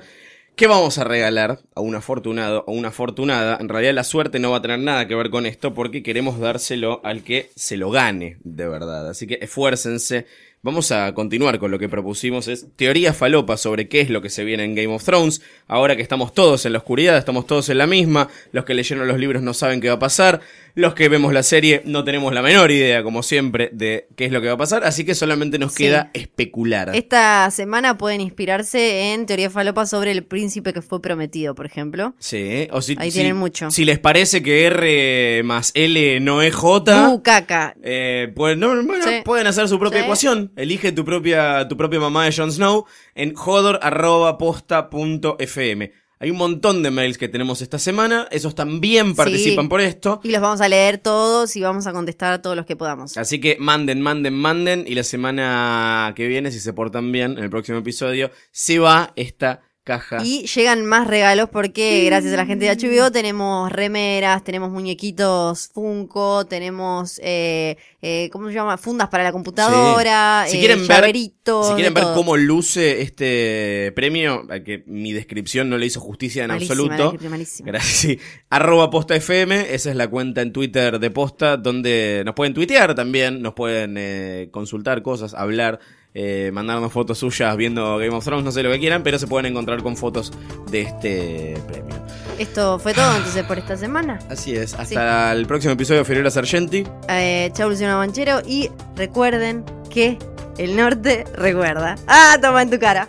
[0.54, 3.58] ¿Qué vamos a regalar a un afortunado o una afortunada?
[3.60, 6.40] En realidad la suerte no va a tener nada que ver con esto porque queremos
[6.40, 9.08] dárselo al que se lo gane de verdad.
[9.08, 10.26] Así que esfuércense.
[10.60, 14.28] Vamos a continuar con lo que propusimos, es teoría falopa sobre qué es lo que
[14.28, 15.40] se viene en Game of Thrones.
[15.68, 19.06] Ahora que estamos todos en la oscuridad, estamos todos en la misma, los que leyeron
[19.06, 20.40] los libros no saben qué va a pasar,
[20.74, 24.32] los que vemos la serie no tenemos la menor idea, como siempre, de qué es
[24.32, 25.84] lo que va a pasar, así que solamente nos Sí.
[25.84, 26.90] queda especular.
[26.94, 32.14] Esta semana pueden inspirarse en teoría falopa sobre el príncipe que fue prometido, por ejemplo.
[32.18, 33.70] Sí, o si, Ahí si- tienen mucho.
[33.70, 37.76] Si les parece que R más L no es J, Uh, caca.
[37.82, 39.20] eh, pues, no, bueno, Sí.
[39.24, 40.04] pueden hacer su propia Sí.
[40.04, 40.47] ecuación.
[40.56, 45.92] Elige tu propia, tu propia mamá de Jon Snow en jodor.posta.fm.
[46.20, 48.26] Hay un montón de mails que tenemos esta semana.
[48.32, 49.68] Esos también participan Sí.
[49.68, 50.20] por esto.
[50.24, 53.16] Y los vamos a leer todos y vamos a contestar a todos los que podamos.
[53.16, 54.84] Así que manden, manden, manden.
[54.88, 59.12] Y la semana que viene, si se portan bien, en el próximo episodio, se va
[59.14, 60.18] esta caja.
[60.22, 65.70] Y llegan más regalos porque gracias a la gente de HBO tenemos remeras, tenemos muñequitos
[65.72, 68.76] Funko, tenemos, eh, eh, ¿cómo se llama?
[68.76, 70.52] Fundas para la computadora, Sí.
[70.52, 72.14] Si eh, quieren ver, si quieren ver todo.
[72.14, 77.18] cómo luce este premio, a que mi descripción no le hizo justicia en Malísima absoluto.
[77.64, 77.96] Gracias.
[77.98, 78.18] sí.
[78.50, 82.94] Arroba posta FM, esa es la cuenta en Twitter de posta, donde nos pueden tuitear
[82.94, 85.80] también, nos pueden eh, consultar cosas, hablar,
[86.14, 89.26] eh, mandarnos fotos suyas viendo Game of Thrones, no sé lo que quieran, pero se
[89.26, 90.32] pueden encontrar con fotos
[90.70, 91.94] de este premio.
[92.38, 94.18] Esto fue todo entonces por esta semana.
[94.30, 96.84] Así es, hasta el próximo episodio de Fiorella Sargenti.
[97.08, 100.18] Eh, chau Luciano Manchero y recuerden que
[100.56, 101.96] el norte recuerda.
[102.06, 103.08] Ah, toma en tu cara.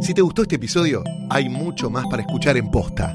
[0.00, 3.14] Si te gustó este episodio, hay mucho más para escuchar en Posta.